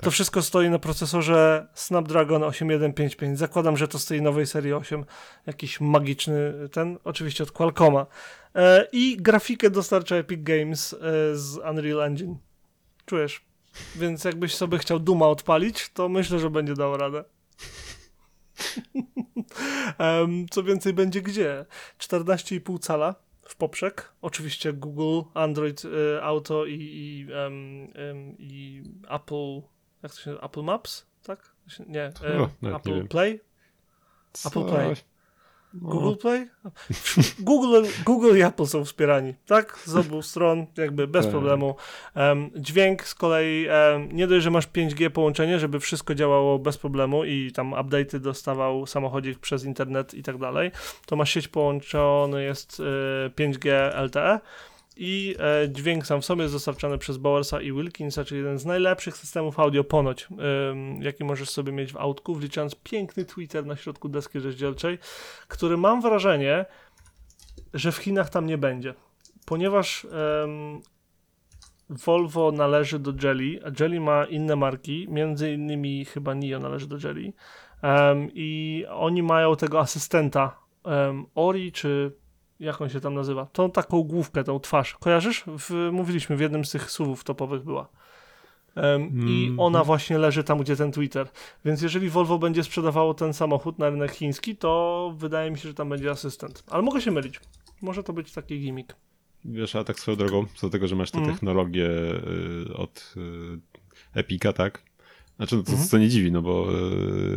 [0.00, 3.38] To wszystko stoi na procesorze Snapdragon 8155.
[3.38, 5.04] Zakładam, że to z tej nowej serii 8.
[5.46, 8.06] Jakiś magiczny ten, oczywiście od Qualcomma.
[8.54, 10.96] E, I grafikę dostarcza Epic Games e,
[11.36, 12.36] z Unreal Engine.
[13.06, 13.44] Czujesz?
[13.96, 17.24] Więc jakbyś sobie chciał Duma odpalić, to myślę, że będzie dał radę.
[20.50, 21.66] Co więcej, będzie gdzie?
[21.98, 24.12] 14,5 cala w poprzek.
[24.22, 29.62] Oczywiście Google, Android y, Auto i, i, em, i Apple.
[30.02, 30.46] Jak to się nazywa?
[30.46, 31.06] Apple Maps?
[31.22, 31.52] Tak?
[31.86, 32.02] Nie.
[32.04, 33.08] em, O, nawet nie Apple wiem.
[33.08, 33.40] Play?
[34.46, 34.94] Apple Play.
[35.82, 36.46] Google Play?
[37.38, 39.78] Google, Google i Apple są wspierani, tak?
[39.84, 41.30] Z obu stron, jakby bez Tak.
[41.32, 41.74] problemu.
[42.14, 46.78] Em, dźwięk z kolei, em, nie dość, że masz 5G połączenie, żeby wszystko działało bez
[46.78, 50.70] problemu i tam update'y dostawał samochodzik przez internet i tak dalej,
[51.06, 52.80] to masz sieć połączony jest
[53.26, 53.70] e, 5G
[54.04, 54.40] LTE
[54.96, 58.64] i e, dźwięk sam w sobie jest dostarczany przez Bowersa i Wilkinsa, czyli jeden z
[58.64, 60.28] najlepszych systemów audio ponoć,
[61.00, 64.98] jaki możesz sobie mieć w autku, wliczając piękny Twitter na środku deski rozdzielczej,
[65.48, 66.64] który mam wrażenie,
[67.74, 68.94] że w Chinach tam nie będzie.
[69.46, 70.06] ponieważ
[71.90, 76.96] Volvo należy do Jelly, a Jelly ma inne marki, między innymi chyba Nio należy do
[77.04, 77.32] Jelly
[78.34, 80.58] i oni mają tego asystenta
[81.34, 82.12] Ori, czy
[82.60, 83.46] jak on się tam nazywa?
[83.52, 84.94] Tą taką główkę, tą twarz.
[84.94, 85.44] Kojarzysz?
[85.58, 87.88] W, mówiliśmy, w jednym z tych słów topowych była.
[88.76, 89.60] I Mhm.
[89.60, 91.28] ona właśnie leży tam, gdzie ten Twitter.
[91.64, 95.74] Więc jeżeli Volvo będzie sprzedawało ten samochód na rynek chiński, to wydaje mi się, że
[95.74, 96.64] tam będzie asystent.
[96.70, 97.40] Ale mogę się mylić.
[97.82, 98.94] Może to być taki gimmick.
[99.44, 101.34] Wiesz, a tak swoją drogą, co do tego, że masz tę Mhm.
[101.36, 101.88] technologię
[102.70, 104.82] y, od y, Epika, tak?
[105.36, 105.88] Znaczy, no to, Mhm.
[105.88, 106.66] co nie dziwi, no bo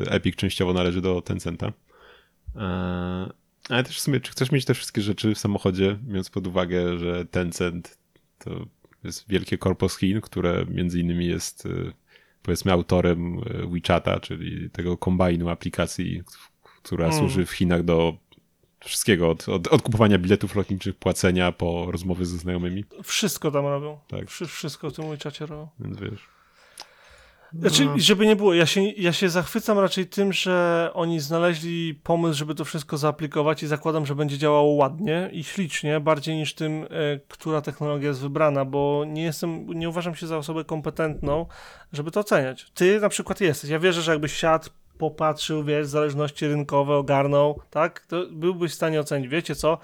[0.06, 1.72] y, Epic częściowo należy do Tencenta.
[2.56, 3.30] E,
[3.70, 6.98] ale też w sumie, czy chcesz mieć te wszystkie rzeczy w samochodzie, biorąc pod uwagę,
[6.98, 7.98] że Tencent
[8.40, 8.66] to
[9.04, 11.94] jest wielkie korpo z Chin, które między innymi jest y,
[12.44, 16.22] powiedzmy autorem y, WeChata, czyli tego kombajnu aplikacji,
[16.84, 17.18] która Mm.
[17.20, 18.18] służy w Chinach do
[18.86, 24.00] wszystkiego, od, od, od kupowania biletów lotniczych, płacenia, po rozmowy ze znajomymi, Wszystko tam robią.
[24.08, 24.30] Tak.
[24.30, 25.68] Wszy- Wszystko w tym czacie robią.
[25.80, 26.28] więc wiesz.
[27.54, 27.94] Znaczy, No.
[27.98, 32.56] żeby nie było, ja się, ja się zachwycam raczej tym, że oni znaleźli pomysł, żeby
[32.56, 36.88] to wszystko zaaplikować i zakładam, że będzie działało ładnie i ślicznie, bardziej niż tym, e,
[37.28, 41.46] która technologia jest wybrana, bo nie jestem, nie uważam się za osobę kompetentną,
[41.94, 42.72] żeby to oceniać.
[42.74, 43.70] Ty na przykład jesteś.
[43.70, 44.70] Ja wierzę, że jakbyś siadł,
[45.00, 49.78] popatrzył, wiesz, zależności rynkowe, ogarnął, tak, to byłbyś w stanie ocenić, wiecie co,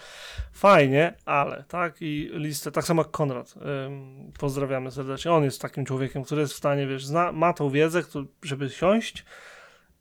[0.52, 3.54] fajnie, ale, tak, i listę, tak samo jak Konrad,
[3.88, 7.70] ym, pozdrawiamy serdecznie, on jest takim człowiekiem, który jest w stanie, wiesz, zna, ma tą
[7.70, 8.04] wiedzę,
[8.44, 9.26] żeby siąść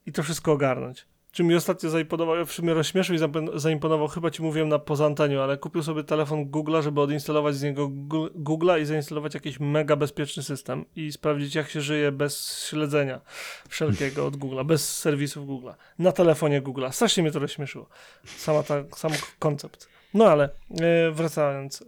[0.06, 1.06] i to wszystko ogarnąć.
[1.34, 5.06] Czy mi ostatnio zaimponował, w sumie rozśmieszył i zaimpo- zaimponował, chyba ci mówiłem na poza
[5.06, 7.88] anteniu, ale kupił sobie telefon Google'a, żeby odinstalować z niego
[8.34, 13.20] Google'a i zainstalować jakiś mega bezpieczny system i sprawdzić, jak się żyje bez śledzenia
[13.68, 16.92] wszelkiego od Google'a, bez serwisów Google'a, na telefonie Google'a.
[16.92, 17.88] Strasznie mnie to rozśmieszyło.
[18.24, 19.88] Sama ta, sam koncept.
[20.14, 21.84] No ale e, wracając,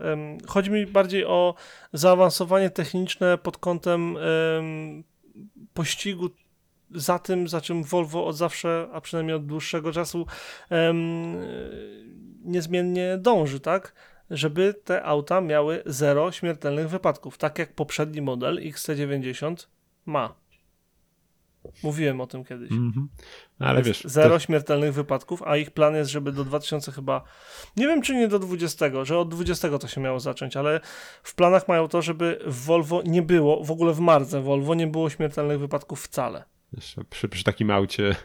[0.46, 1.54] chodzi mi bardziej o
[1.92, 5.04] zaawansowanie techniczne pod kątem em,
[5.74, 6.30] pościgu
[6.90, 10.26] za tym, za czym Volvo od zawsze, a przynajmniej od dłuższego czasu
[10.70, 11.36] em,
[12.44, 13.94] niezmiennie dąży, tak?
[14.30, 19.66] Żeby te auta miały zero śmiertelnych wypadków, tak jak poprzedni model XC90
[20.06, 20.34] ma.
[21.82, 22.72] Mówiłem o tym kiedyś.
[22.72, 23.08] Mhm.
[23.58, 27.22] Ale Jest wiesz, zero też- śmiertelnych wypadków, a ich plan jest, żeby do 2000 chyba,
[27.76, 30.80] nie wiem czy nie do 20, że od 20 to się miało zacząć, ale
[31.22, 34.86] w planach mają to, żeby w Volvo nie było, w ogóle w marce Volvo nie
[34.86, 36.44] było śmiertelnych wypadków wcale.
[37.10, 38.16] Przy, przy takim aucie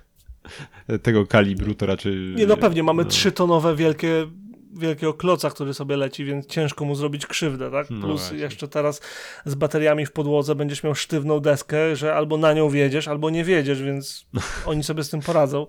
[1.03, 2.15] tego kalibru to raczej...
[2.15, 3.09] Nie, no pewnie, mamy no.
[3.09, 4.27] trzytonowe wielkie
[4.73, 7.89] wielkiego kloca, który sobie leci, więc ciężko mu zrobić krzywdę, tak?
[7.89, 8.37] No Plus właśnie.
[8.37, 9.01] jeszcze teraz
[9.45, 13.43] z bateriami w podłodze będziesz miał sztywną deskę, że albo na nią wjedziesz, albo nie
[13.43, 14.25] wjedziesz, więc
[14.65, 15.67] oni sobie z tym poradzą.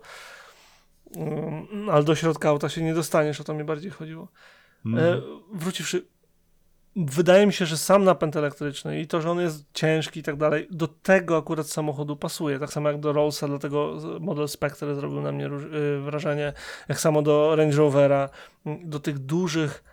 [1.17, 4.29] Um, ale do środka auta się nie dostaniesz, o to mi bardziej chodziło.
[4.87, 5.19] Mhm.
[5.19, 6.07] E, wróciwszy,
[6.97, 10.37] wydaje mi się, że sam napęd elektryczny i to, że on jest ciężki i tak
[10.37, 12.59] dalej, do tego akurat samochodu pasuje.
[12.59, 16.53] Tak samo jak do Rollsa, dlatego model Spectre zrobił na mnie y, wrażenie,
[16.89, 18.29] jak samo do Range Rovera,
[18.67, 19.85] m, do tych dużych,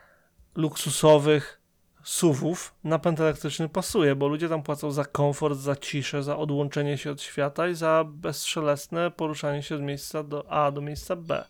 [0.56, 1.62] luksusowych
[2.04, 7.12] SUVów napęd elektryczny pasuje, bo ludzie tam płacą za komfort, za ciszę, za odłączenie się
[7.12, 11.45] od świata i za bezszelestne poruszanie się od miejsca do A do miejsca B.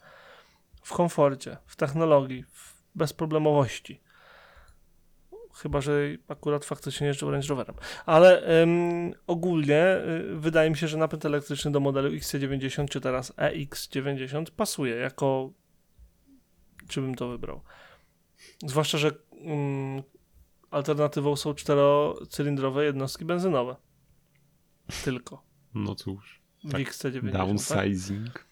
[0.83, 4.01] W komforcie, w technologii, w bezproblemowości.
[5.61, 7.75] Chyba, że akurat faktycznie jeżdżą Range Roverem.
[8.05, 9.97] Ale ym, ogólnie
[10.31, 15.53] y, wydaje mi się, że napęd elektryczny do modelu XC90 czy teraz EX90 pasuje jako
[16.87, 17.61] czy bym to wybrał.
[18.65, 19.11] Zwłaszcza, że
[19.47, 20.03] ym,
[20.71, 23.75] alternatywą są czterocylindrowe jednostki benzynowe.
[25.03, 25.43] Tylko
[25.75, 27.21] No cóż, w Tak, XC90.
[27.21, 27.31] Tak?
[27.31, 28.39] downsizing.
[28.39, 28.48] E,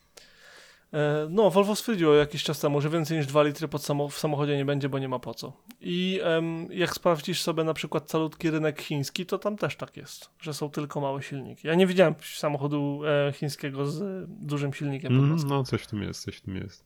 [1.30, 4.58] No, Volvo stwierdziło jakiś czas temu, że więcej niż 2 litry pod samo, w samochodzie
[4.58, 5.54] nie będzie, bo nie ma po co.
[5.82, 10.30] I em, jak sprawdzisz sobie na przykład calutki rynek chiński, to tam też tak jest,
[10.40, 11.68] że są tylko małe silniki.
[11.68, 16.04] Ja nie widziałem samochodu e, chińskiego z e, dużym silnikiem Mm, no coś w tym
[16.04, 16.84] jest, coś w tym jest.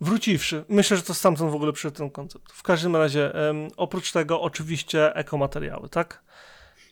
[0.00, 2.52] Wróciwszy, myślę, że to stamtąd w ogóle przyszedł ten koncept.
[2.52, 6.24] W każdym razie, em, oprócz tego oczywiście ekomateriały, tak?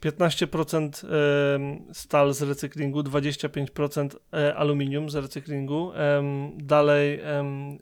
[0.02, 5.92] 15% em, stal z recyklingu, 25% e, aluminium z recyklingu,
[6.56, 7.78] dalej em,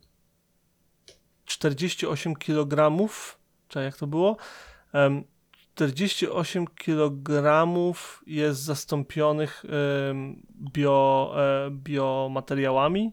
[1.45, 2.91] 48 kg,
[3.69, 4.37] czy jak to było?
[4.93, 5.25] Em,
[5.75, 7.67] 48 kg
[8.27, 9.65] jest zastąpionych
[10.73, 13.13] bio, e, biomateriałami,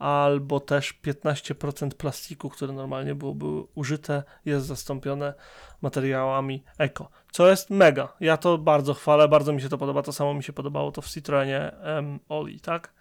[0.00, 5.34] albo też 15% plastiku, które normalnie byłoby użyte, jest zastąpione
[5.82, 7.10] materiałami eko.
[7.32, 8.12] Co jest mega.
[8.20, 10.02] Ja to bardzo chwalę, bardzo mi się to podoba.
[10.02, 12.92] To samo mi się podobało to w Citroenie em, Oli, tak?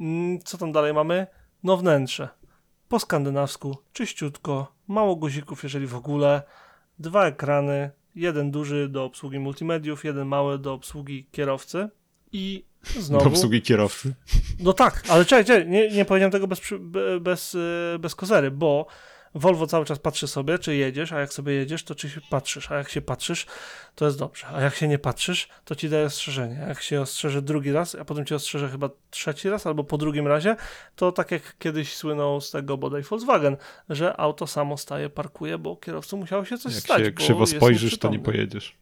[0.00, 1.26] Mm, Co tam dalej mamy?
[1.62, 2.28] No wnętrze.
[2.88, 6.42] po skandynawsku, czyściutko, mało guzików, jeżeli w ogóle,
[6.98, 11.88] dwa ekrany, jeden duży do obsługi multimediów, jeden mały do obsługi kierowcy
[12.32, 12.64] i
[12.98, 13.24] znowu...
[13.24, 14.14] Do obsługi kierowcy.
[14.60, 16.60] No tak, ale czekaj, czekaj nie, nie powiedziałem tego bez,
[17.20, 17.54] bez,
[17.94, 18.86] e, bez kozery, bo
[19.34, 22.70] Volvo cały czas patrzy sobie, czy jedziesz, a jak sobie jedziesz, to czy się patrzysz,
[22.70, 23.46] a jak się patrzysz,
[23.94, 27.42] to jest dobrze, a jak się nie patrzysz, to ci daje ostrzeżenie, jak się ostrzeże
[27.42, 30.56] drugi raz, a potem ci ostrzeże chyba trzeci raz, albo po drugim razie,
[30.96, 33.56] to tak jak kiedyś słynął z tego bodaj Volkswagen,
[33.88, 37.46] że auto samo staje, parkuje, bo kierowcy musiało się coś Jak stać, się bo krzywo
[37.46, 38.76] spojrzysz, to nie pojedziesz.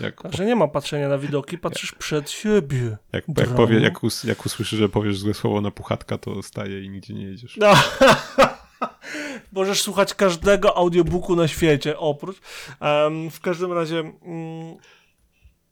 [0.00, 2.96] Jak, Także nie ma patrzenia na widoki, patrzysz przed siebie.
[3.12, 6.84] jak, jak, powie, jak, us, jak usłyszy, że powiesz złe słowo na puchatka, to staje
[6.84, 7.56] i nigdzie nie jedziesz.
[7.56, 7.74] No.
[9.52, 12.36] Możesz słuchać każdego audiobooku na świecie, oprócz.
[12.80, 14.76] Em, w każdym razie mm,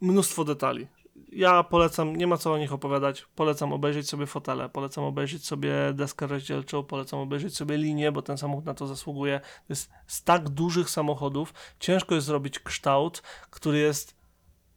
[0.01, 0.87] mnóstwo detali.
[1.35, 5.74] Ja polecam, nie ma co o nich opowiadać, polecam obejrzeć sobie fotele, polecam obejrzeć sobie
[5.93, 9.41] deskę rozdzielczą, polecam obejrzeć sobie linię, bo ten samochód na to zasługuje.
[9.41, 14.16] To jest z tak dużych samochodów, ciężko jest zrobić kształt, który jest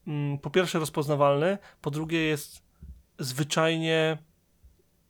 [0.07, 2.61] mm, po pierwsze rozpoznawalny, po drugie jest
[3.19, 4.17] zwyczajnie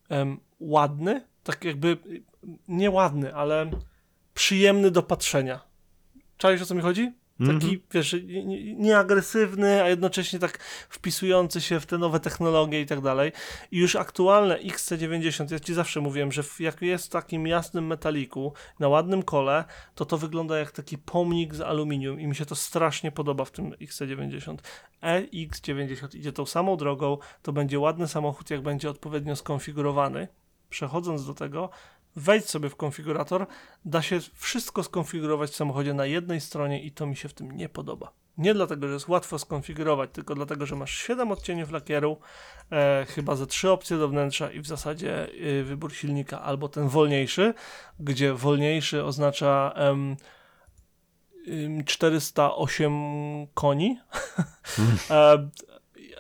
[0.10, 1.98] em, ładny, tak jakby
[2.68, 3.72] nie ładny, ale
[4.34, 5.60] przyjemny do patrzenia.
[6.38, 7.14] Czaisz o co mi chodzi?
[7.40, 7.80] Taki, Mhm.
[7.92, 10.58] wiesz, nie- nie- nieagresywny, a jednocześnie tak
[10.90, 13.32] wpisujący się w te nowe technologie i tak dalej.
[13.72, 18.54] I już aktualne XC90, ja ci zawsze mówiłem, że jak jest w takim jasnym metaliku,
[18.80, 19.64] na ładnym kole,
[19.96, 23.52] to to wygląda jak taki pomnik z aluminium i mi się to strasznie podoba w
[23.52, 24.58] tym XC90.
[25.02, 30.28] EX90 idzie tą samą drogą, to będzie ładny samochód, jak będzie odpowiednio skonfigurowany.
[30.70, 31.70] Przechodząc do tego,
[32.18, 33.48] wejdź sobie w konfigurator,
[33.86, 37.52] da się wszystko skonfigurować w samochodzie na jednej stronie i to mi się w tym
[37.52, 38.12] nie podoba.
[38.38, 42.18] Nie dlatego, że jest łatwo skonfigurować, tylko dlatego, że masz 7 odcieniów lakieru,
[42.72, 46.88] e, chyba ze 3 opcje do wnętrza i w zasadzie e, wybór silnika albo ten
[46.88, 47.54] wolniejszy,
[48.00, 50.18] gdzie wolniejszy oznacza em,
[51.48, 54.00] ym, 408 koni
[55.10, 55.50] e,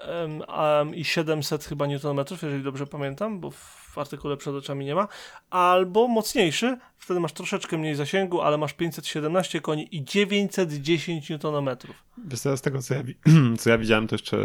[0.02, 4.96] em, em, i 700 chyba newtonmetrów, jeżeli dobrze pamiętam, bo w artykule przed oczami nie
[4.96, 5.08] ma,
[5.50, 12.04] albo mocniejszy, wtedy masz troszeczkę mniej zasięgu, ale masz 517 koni i 910 newtonmetrów.
[12.28, 13.04] Wiesz, z tego, co ja,
[13.60, 14.38] co ja widziałem, to jeszcze,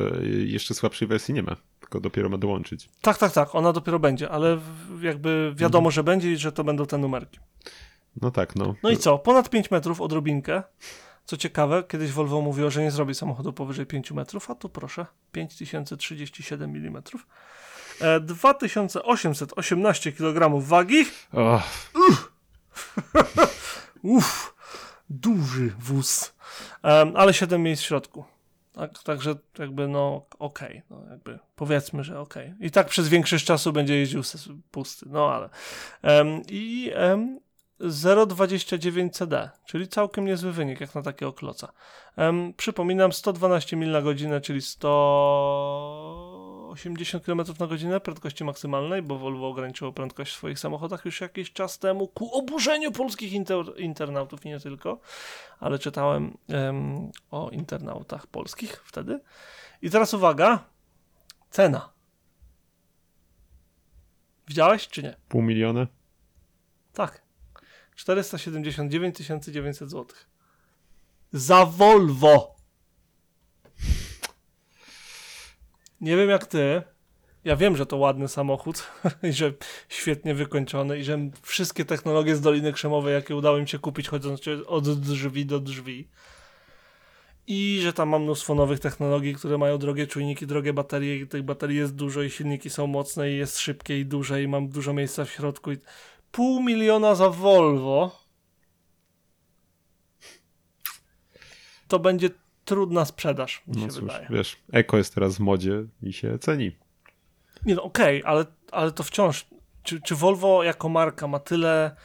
[0.46, 2.88] jeszcze słabszej wersji nie ma, tylko dopiero ma dołączyć.
[3.00, 4.58] Tak, tak, tak, ona dopiero będzie, ale
[5.00, 7.38] jakby wiadomo, że będzie i że to będą te numerki.
[8.20, 8.74] No tak, no.
[8.82, 9.18] No i co?
[9.18, 10.62] Ponad 5 metrów odrobinkę.
[11.24, 15.06] Co ciekawe, kiedyś Volvo mówiło, że nie zrobi samochodu powyżej 5 metrów, a tu proszę,
[15.32, 17.02] 5037 mm.
[18.02, 21.04] E, 2818 kg wagi.
[21.32, 21.62] O,
[24.02, 24.54] Uff,
[25.10, 26.34] duży wóz.
[26.82, 28.24] Em, ale 7 miejsc w środku.
[28.72, 32.54] Tak, także jakby no okej, no jakby powiedzmy, że okej.
[32.60, 34.22] I tak przez większość czasu będzie jeździł
[34.70, 35.48] pusty, no ale.
[36.02, 37.40] Em, I em,
[37.80, 41.72] 0,29 CD, czyli całkiem niezły wynik jak na takiego kloca.
[42.16, 44.62] Em, przypominam 112 mil na godzinę, czyli
[46.76, 51.52] 180 km na godzinę prędkości maksymalnej, bo Volvo ograniczyło prędkość w swoich samochodach już jakiś
[51.52, 55.00] czas temu ku oburzeniu polskich inter internautów i nie tylko,
[55.60, 59.20] ale czytałem em, o internautach polskich wtedy.
[59.82, 60.64] I teraz uwaga,
[61.50, 61.92] cena.
[64.48, 65.16] Widziałeś czy nie?
[65.28, 65.86] pół miliona?
[66.92, 67.22] Tak.
[67.94, 69.16] 479
[69.48, 70.06] 900 zł.
[71.32, 72.51] Za Volvo.
[76.02, 76.82] Nie wiem jak ty.
[77.44, 78.90] Ja wiem, że to ładny samochód
[79.30, 79.52] i że
[79.88, 84.40] świetnie wykończony i że wszystkie technologie z Doliny Krzemowej, jakie udało im się kupić chodząc
[84.66, 86.08] od drzwi do drzwi.
[87.46, 91.42] I że tam mam mnóstwo nowych technologii, które mają drogie czujniki, drogie baterie i tych
[91.42, 94.92] baterii jest dużo i silniki są mocne i jest szybkie i duże i mam dużo
[94.92, 95.78] miejsca w środku i
[96.32, 98.20] pół miliona za Volvo,
[101.88, 102.30] to będzie
[102.64, 104.26] trudna sprzedaż, mi No się cóż, wydaje.
[104.30, 106.76] wiesz, eko jest teraz w modzie i się ceni.
[107.66, 109.46] Nie no, okej, ale, ale to wciąż,
[109.82, 111.96] czy, czy Volvo jako marka ma tyle,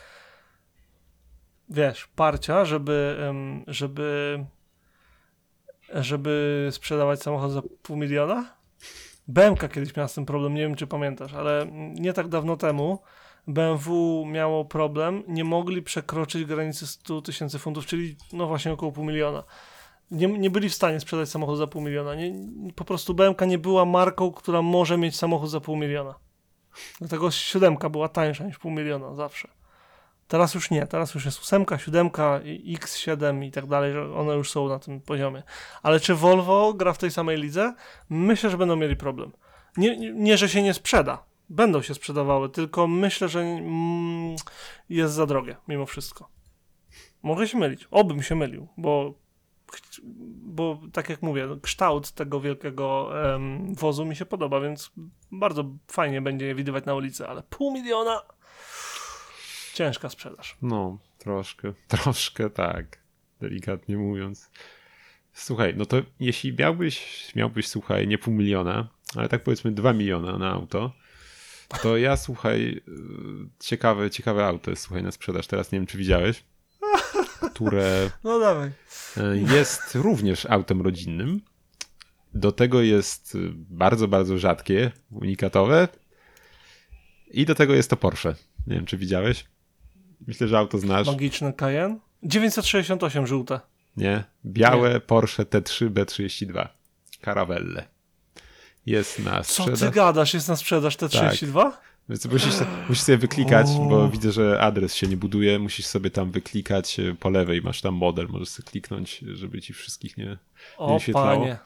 [1.70, 3.18] wiesz, parcia, żeby,
[3.68, 4.39] żeby,
[5.93, 8.53] żeby sprzedawać samochód za pół miliona?
[9.28, 12.99] BMK kiedyś miała z tym problem, nie wiem czy pamiętasz, ale nie tak dawno temu
[13.47, 19.05] BMW miało problem, nie mogli przekroczyć granicy 100 tysięcy funtów, czyli no właśnie około pół
[19.05, 19.43] miliona.
[20.12, 22.16] Nie, nie byli w stanie sprzedać samochód za pół miliona.
[22.16, 22.34] Nie,
[22.76, 26.16] po prostu BMK nie była marką, która może mieć samochód za pół miliona.
[26.99, 29.47] Dlatego siódemka była tańsza niż pół miliona zawsze.
[30.28, 34.34] Teraz już nie, teraz już jest ósemka, siódemka, i X7 i tak dalej, że one
[34.34, 35.43] już są na tym poziomie.
[35.84, 37.74] Ale czy Volvo gra w tej samej lidze?
[38.10, 39.32] Myślę, że będą mieli problem.
[39.78, 44.36] Nie, nie, nie że się nie sprzeda, Będą się sprzedawały, tylko myślę, że mm,
[44.89, 46.30] jest za drogie mimo wszystko.
[47.24, 47.88] Mogę się mylić.
[47.91, 49.14] Obym się mylił, bo,
[50.43, 54.91] bo tak jak mówię, kształt tego wielkiego em, wozu mi się podoba, więc
[55.32, 58.22] bardzo fajnie będzie je widywać na ulicy, ale pół miliona
[59.74, 60.57] ciężka sprzedaż.
[60.61, 62.97] No, troszkę, troszkę tak,
[63.41, 64.51] delikatnie mówiąc.
[65.34, 70.38] Słuchaj, no to jeśli miałbyś, miałbyś, słuchaj, nie pół miliona, ale tak powiedzmy dwa miliona
[70.38, 70.93] na auto,
[71.82, 72.91] to ja, słuchaj, y,
[73.59, 75.47] ciekawe, ciekawe auto jest, słuchaj, na sprzedaż.
[75.47, 76.43] Teraz nie wiem, czy widziałeś,
[77.39, 78.69] które No dawaj.
[79.17, 81.41] y, jest również autem rodzinnym.
[82.33, 85.88] Do tego jest y, bardzo, bardzo rzadkie, unikatowe.
[87.31, 88.35] I do tego jest to Porsche.
[88.67, 89.45] Nie wiem, czy widziałeś.
[90.27, 91.07] Myślę, że auto znasz.
[91.07, 91.99] Magiczny Cayenne.
[92.23, 93.59] 968 żółte.
[93.97, 94.23] Nie?
[94.45, 96.67] Białe Porsche T3 B32.
[97.21, 97.88] Caravelle.
[98.85, 99.79] Jest na Co sprzedaż.
[99.79, 100.33] ty gadasz?
[100.33, 101.77] Jest na sprzedaż te 32?
[102.10, 102.53] Więc musisz,
[102.89, 103.86] musisz sobie wyklikać, O.
[103.89, 105.60] bo widzę, że adres się nie buduje.
[105.60, 107.62] Musisz sobie tam wyklikać e, po lewej.
[107.62, 110.38] Masz tam model, możesz sobie kliknąć, żeby ci wszystkich nie.
[110.78, 111.28] O wyświetlało.
[111.39, 111.58] panie.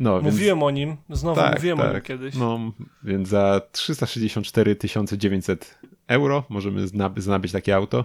[0.00, 0.96] No, więc, Mówiłem o nim.
[1.10, 2.04] Znowu tak, mówiłem o nim tak.
[2.04, 2.34] kiedyś.
[2.34, 2.72] No,
[3.04, 4.76] więc za 364
[5.16, 5.78] 900
[6.08, 6.86] euro możemy
[7.26, 8.04] nabyć takie auto.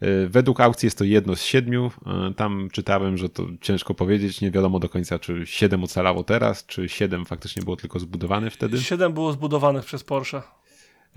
[0.00, 1.90] E, Według aukcji jest to jedno z siedmiu.
[2.06, 4.40] E, Tam czytałem, że to ciężko powiedzieć.
[4.40, 8.80] Nie wiadomo do końca, czy siedem ocalało teraz, czy siedem faktycznie było tylko zbudowane wtedy.
[8.82, 10.42] 7 było zbudowanych przez Porsche.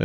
[0.00, 0.04] E,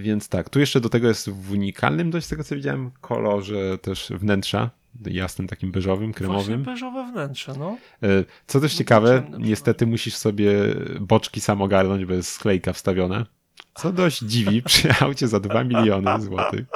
[0.00, 3.78] Więc tak, tu jeszcze do tego jest w unikalnym dość z tego co widziałem kolorze
[3.78, 4.70] też wnętrza,
[5.06, 6.62] jasnym takim beżowym, Właśnie kremowym.
[6.62, 7.76] beżowe wnętrze, no.
[8.02, 8.08] E,
[8.46, 10.52] Co też No ciekawe, niestety musisz sobie
[11.00, 13.26] boczki sam ogarnąć, bo jest sklejka wstawiona.
[13.74, 16.66] Co dość dziwi przy aucie za 2 miliony złotych.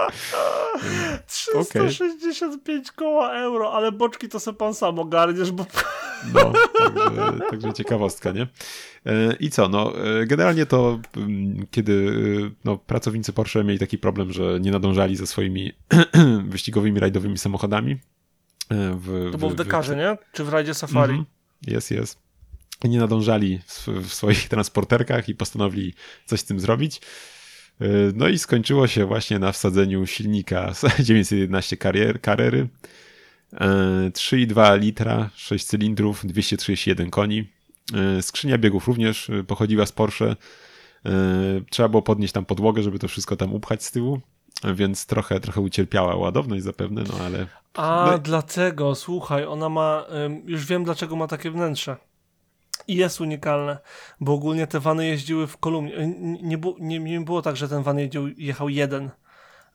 [1.27, 5.67] 365 koła euro, ale boczki to sobie pan sam ogarniesz, bo
[6.35, 8.43] No, także, także ciekawostka, nie?
[9.07, 12.13] E, I co, no, e, generalnie to mm, kiedy
[12.47, 15.73] e, no, pracownicy Porsche mieli taki problem, że nie nadążali ze swoimi
[16.49, 17.99] wyścigowymi, rajdowymi samochodami.
[18.71, 20.19] W, to było w Dekarze, nie?
[20.33, 21.13] Czy w rajdzie Safari?
[21.13, 21.27] Mhm.
[21.67, 22.24] Jest, jest.
[22.85, 25.95] Nie nadążali w, w swoich transporterkach i postanowili
[26.27, 27.01] coś z tym zrobić.
[27.81, 32.69] E, No i skończyło się właśnie na wsadzeniu silnika z 911 karier, Carrery.
[33.53, 33.67] E,
[34.11, 37.51] 3,2 litra, 6 cylindrów, 231 koni.
[38.19, 40.25] E, Skrzynia biegów również e, pochodziła z Porsche.
[40.27, 40.37] E,
[41.71, 44.21] Trzeba było podnieść tam podłogę, żeby to wszystko tam upchać z tyłu,
[44.65, 50.07] e, więc trochę, trochę ucierpiała ładowność zapewne, no ale A, No- dlatego, słuchaj, ona ma,
[50.47, 51.97] już wiem dlaczego ma takie wnętrze.
[52.89, 53.79] I jest unikalne,
[54.21, 55.99] bo ogólnie te wany jeździły w kolumnie.
[55.99, 56.07] Y,
[56.43, 59.11] Nie, nie, nie, było tak, że ten van jeździł, jechał jeden.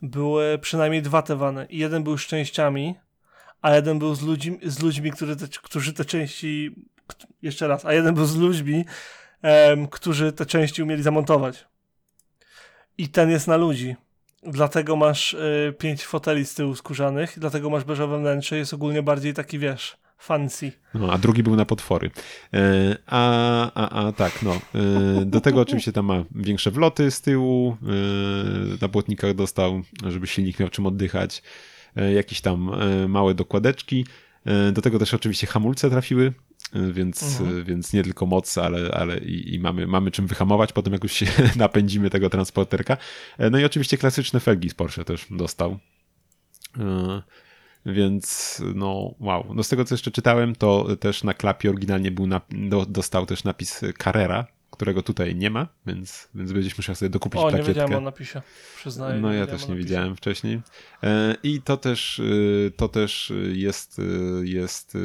[0.01, 1.67] Były przynajmniej dwa te wany.
[1.69, 2.95] Jeden był z częściami,
[3.61, 6.75] a jeden był z, ludźmi, z ludźmi, którzy te, którzy te części.
[7.41, 8.85] Jeszcze raz, a jeden był z ludźmi,
[9.41, 11.65] em, którzy te części umieli zamontować.
[12.97, 13.95] I ten jest na ludzi.
[14.43, 19.33] Dlatego masz y, pięć foteli z tyłu skórzanych, dlatego masz beżowe wnętrze, jest ogólnie bardziej
[19.33, 20.71] taki, wiesz, fancy.
[20.93, 22.11] No, a drugi był na potwory.
[22.53, 24.53] E, a, a, a tak, no.
[24.53, 27.77] E, do tego oczywiście tam ma większe wloty z tyłu.
[27.83, 27.85] E,
[28.81, 31.43] na błotnikach dostał, żeby silnik miał czym oddychać.
[31.95, 34.05] E, jakieś tam e, małe dokładeczki.
[34.45, 36.33] E, do tego też oczywiście hamulce trafiły.
[36.91, 37.63] Więc, Mhm.
[37.63, 41.11] więc nie tylko moc, ale, ale i, i mamy, mamy czym wyhamować potem, jak już
[41.13, 42.97] się napędzimy tego transporterka.
[43.51, 45.79] No i oczywiście klasyczne felgi z Porsche też dostał.
[47.85, 49.53] Więc no wow.
[49.53, 53.25] No z tego co jeszcze czytałem, to też na klapie oryginalnie był nap- do, dostał
[53.25, 57.49] też napis Carrera, którego tutaj nie ma, więc, więc będziesz musiał sobie dokupić O, nie
[57.49, 57.73] plakietkę.
[57.73, 58.41] wiedziałem o napisie,
[58.77, 59.21] przyznaję.
[59.21, 60.61] No ja też nie widziałem wcześniej.
[61.03, 64.03] E, I to też, y, to też jest, y,
[64.43, 64.99] jest y,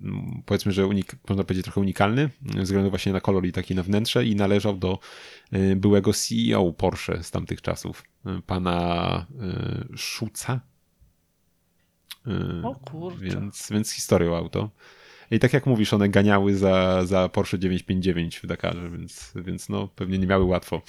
[0.00, 3.74] mm, powiedzmy, że unik, można powiedzieć trochę unikalny, ze względu właśnie na kolor i taki
[3.74, 4.98] na wnętrze i należał do
[5.76, 8.04] byłego CEO Porsche z tamtych czasów,
[8.46, 9.26] pana
[9.96, 10.60] Szuca.
[12.26, 13.18] Y, O kurczę.
[13.18, 14.70] Więc, więc historią auto.
[15.30, 19.88] I tak jak mówisz, one ganiały za, za Porsche 959 w Dakarze, więc, więc no
[19.88, 20.82] pewnie nie miały łatwo.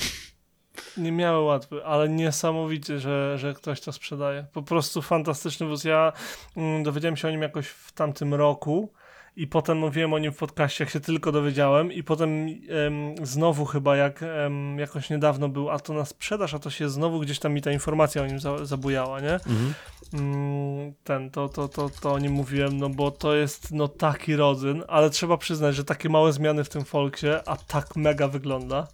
[0.97, 4.45] Nie miały łatwy, ale niesamowicie, że, że ktoś to sprzedaje.
[4.53, 5.83] Po prostu fantastyczny wóz.
[5.83, 6.13] Ja
[6.57, 8.93] mm, dowiedziałem się o nim jakoś w tamtym roku
[9.35, 13.65] i potem mówiłem o nim w podcaście, jak się tylko dowiedziałem i potem em, znowu
[13.65, 17.39] chyba jak em, jakoś niedawno był, a to na sprzedaż, a to się znowu gdzieś
[17.39, 19.33] tam mi ta informacja o nim za, zabujała, nie?
[19.33, 19.73] Mhm.
[20.13, 24.35] Mm, ten, to, to, to, to o nim mówiłem, no bo to jest no taki
[24.35, 28.87] rodzyn, ale trzeba przyznać, że takie małe zmiany w tym Volksie, a tak mega wygląda.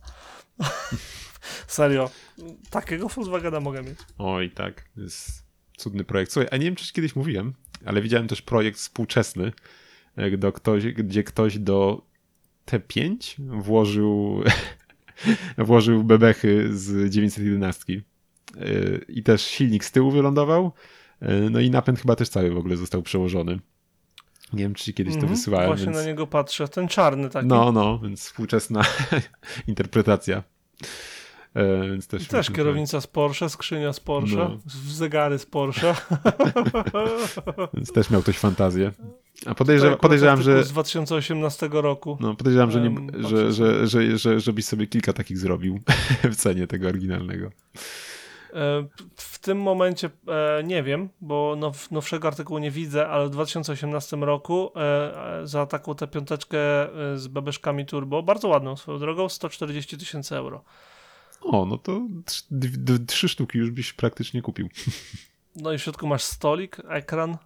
[1.67, 2.09] Serio,
[2.70, 3.99] takiego Volkswagena mogę mieć.
[4.17, 4.89] Oj, tak.
[4.97, 5.45] Jest
[5.78, 6.32] cudny projekt.
[6.32, 7.53] Słuchaj, a nie wiem, czy kiedyś mówiłem,
[7.86, 9.51] ale widziałem też projekt współczesny,
[10.17, 12.01] jak do ktoś, gdzie ktoś do
[12.67, 14.43] T5 włożył
[15.57, 17.93] włożył bebechy z 911.
[17.93, 20.72] Yy, I też silnik z tyłu wylądował.
[21.51, 23.59] No i napęd chyba też cały w ogóle został przełożony.
[24.53, 25.67] Nie wiem, czy kiedyś to Mhm, wysyłałem.
[25.67, 25.97] Właśnie więc...
[25.97, 26.67] na niego patrzę.
[26.67, 27.47] Ten czarny taki.
[27.47, 28.82] No, no, więc współczesna
[29.67, 30.43] interpretacja.
[31.53, 34.57] E, więc też, też kierownica z Porsche, skrzynia z Porsche, No.
[34.88, 35.95] zegary z Porsche.
[37.74, 38.91] Więc też miał ktoś fantazję.
[39.45, 40.63] A podejrza, Tak, podejrzewam, że.
[40.63, 42.17] Z 2018 roku.
[42.20, 45.80] No, podejrzewam, że, nie, że, patrzę że, że, że, żebyś sobie kilka takich zrobił
[46.32, 47.51] w cenie tego oryginalnego.
[48.53, 53.29] E, W tym momencie e, nie wiem, bo now, nowszego artykułu nie widzę, ale w
[53.29, 56.57] 2018 roku e, za taką tę piąteczkę
[57.15, 60.63] z bebeszkami turbo, bardzo ładną swoją drogą, 140 tysięcy euro.
[61.41, 62.01] O, no to
[63.07, 64.69] trzy sztuki już byś praktycznie kupił.
[65.55, 67.37] No i w środku masz stolik, ekran.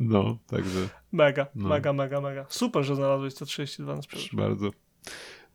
[0.00, 1.68] No, także Mega, No.
[1.68, 2.46] mega, mega, mega.
[2.48, 4.34] Super, że znalazłeś 132 na sprzedaż.
[4.34, 4.70] bardzo.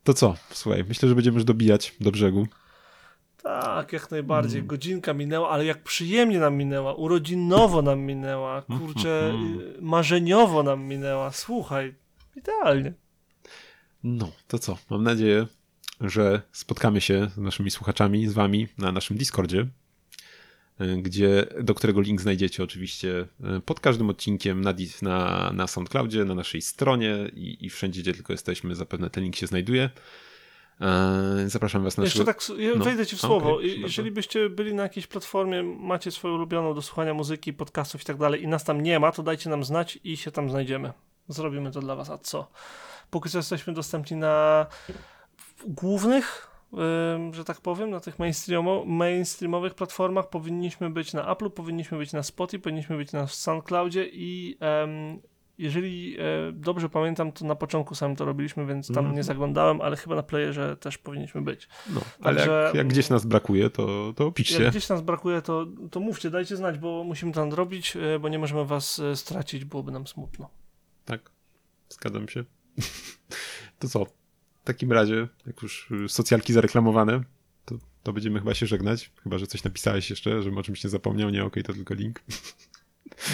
[0.03, 0.35] To co?
[0.49, 2.47] Słuchaj, myślę, że będziemy już dobijać do brzegu.
[3.45, 4.59] Tak, jak najbardziej.
[4.59, 4.67] Mm.
[4.67, 9.59] Godzinka minęła, ale jak przyjemnie nam minęła, urodzinowo nam minęła, kurczę, Mhm.
[9.59, 11.31] y, marzeniowo nam minęła.
[11.31, 11.95] Słuchaj,
[12.35, 12.93] idealnie.
[14.03, 14.77] No, to co?
[14.89, 15.47] Mam nadzieję,
[16.01, 19.67] że spotkamy się z naszymi słuchaczami, z wami na naszym Discordzie,
[20.81, 23.27] y, gdzie, do którego link znajdziecie oczywiście
[23.57, 28.13] y, pod każdym odcinkiem na, na, na SoundCloudzie, na naszej stronie i, i wszędzie, gdzie
[28.13, 29.89] tylko jesteśmy, zapewne ten link się znajduje.
[30.81, 32.85] E, Zapraszam was na Jeszcze tak, ja no.
[32.85, 33.55] wejdę ci w słowo.
[33.55, 38.05] proszę Jeżeli byście byli na jakiejś platformie, macie swoją ulubioną do słuchania muzyki, podcastów i
[38.05, 40.93] tak dalej i nas tam nie ma, to dajcie nam znać i się tam znajdziemy.
[41.27, 42.09] Zrobimy to dla was.
[42.09, 42.47] A co?
[43.09, 44.65] Póki co jesteśmy dostępni na
[45.67, 46.47] głównych,
[47.31, 50.29] że tak powiem, na tych mainstreamo, mainstreamowych platformach.
[50.29, 55.19] Powinniśmy być na Apple, powinniśmy być na Spotify, powinniśmy być na SoundCloudzie i em,
[55.57, 59.15] jeżeli e, dobrze pamiętam, to na początku samym to robiliśmy, więc tam Mhm.
[59.15, 61.67] nie zaglądałem, ale chyba na playerze też powinniśmy być.
[61.89, 64.63] No, ale Także- jak, jak gdzieś nas brakuje, to, to piszcie.
[64.63, 68.29] Jak gdzieś nas brakuje, to, to mówcie, dajcie znać, bo musimy to nadrobić, e, bo
[68.29, 70.49] nie możemy was e, stracić, byłoby nam smutno.
[71.05, 71.31] Tak,
[71.89, 72.43] zgadzam się.
[73.79, 74.05] To co?
[74.05, 77.23] W takim razie, jak już y, socjalki zareklamowane,
[77.65, 79.11] to, to będziemy chyba się żegnać.
[79.23, 81.29] Chyba, że coś napisałeś jeszcze, żebym o czymś nie zapomniał.
[81.29, 82.19] Nie, okej, to tylko link.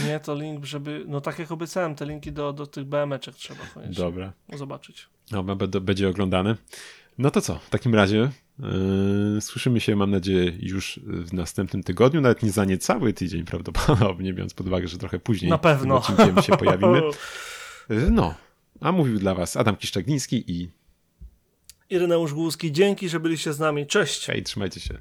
[0.08, 1.04] Nie, to link, żeby.
[1.08, 4.34] No tak jak obiecałem, te linki do, do tych BMeczek trzeba koniecznie Dobra.
[4.54, 5.08] zobaczyć.
[5.32, 6.56] No, b- będzie oglądane.
[7.18, 7.60] No to co?
[7.60, 8.32] W takim razie
[9.36, 12.22] yy, słyszymy się, mam nadzieję, już w następnym tygodniu.
[12.22, 16.02] Nawet nie za niecały tydzień prawdopodobnie, biorąc pod uwagę, że trochę później Na pewno.
[16.02, 17.02] tym odcinkiem się pojawimy.
[17.90, 18.36] Yy, No,
[18.82, 20.70] a mówił dla was Adam Kiszczagniński i
[21.90, 23.88] Ireneusz Głuski, dzięki, że byliście z nami.
[23.88, 24.26] Cześć!
[24.26, 24.98] hej, trzymajcie się.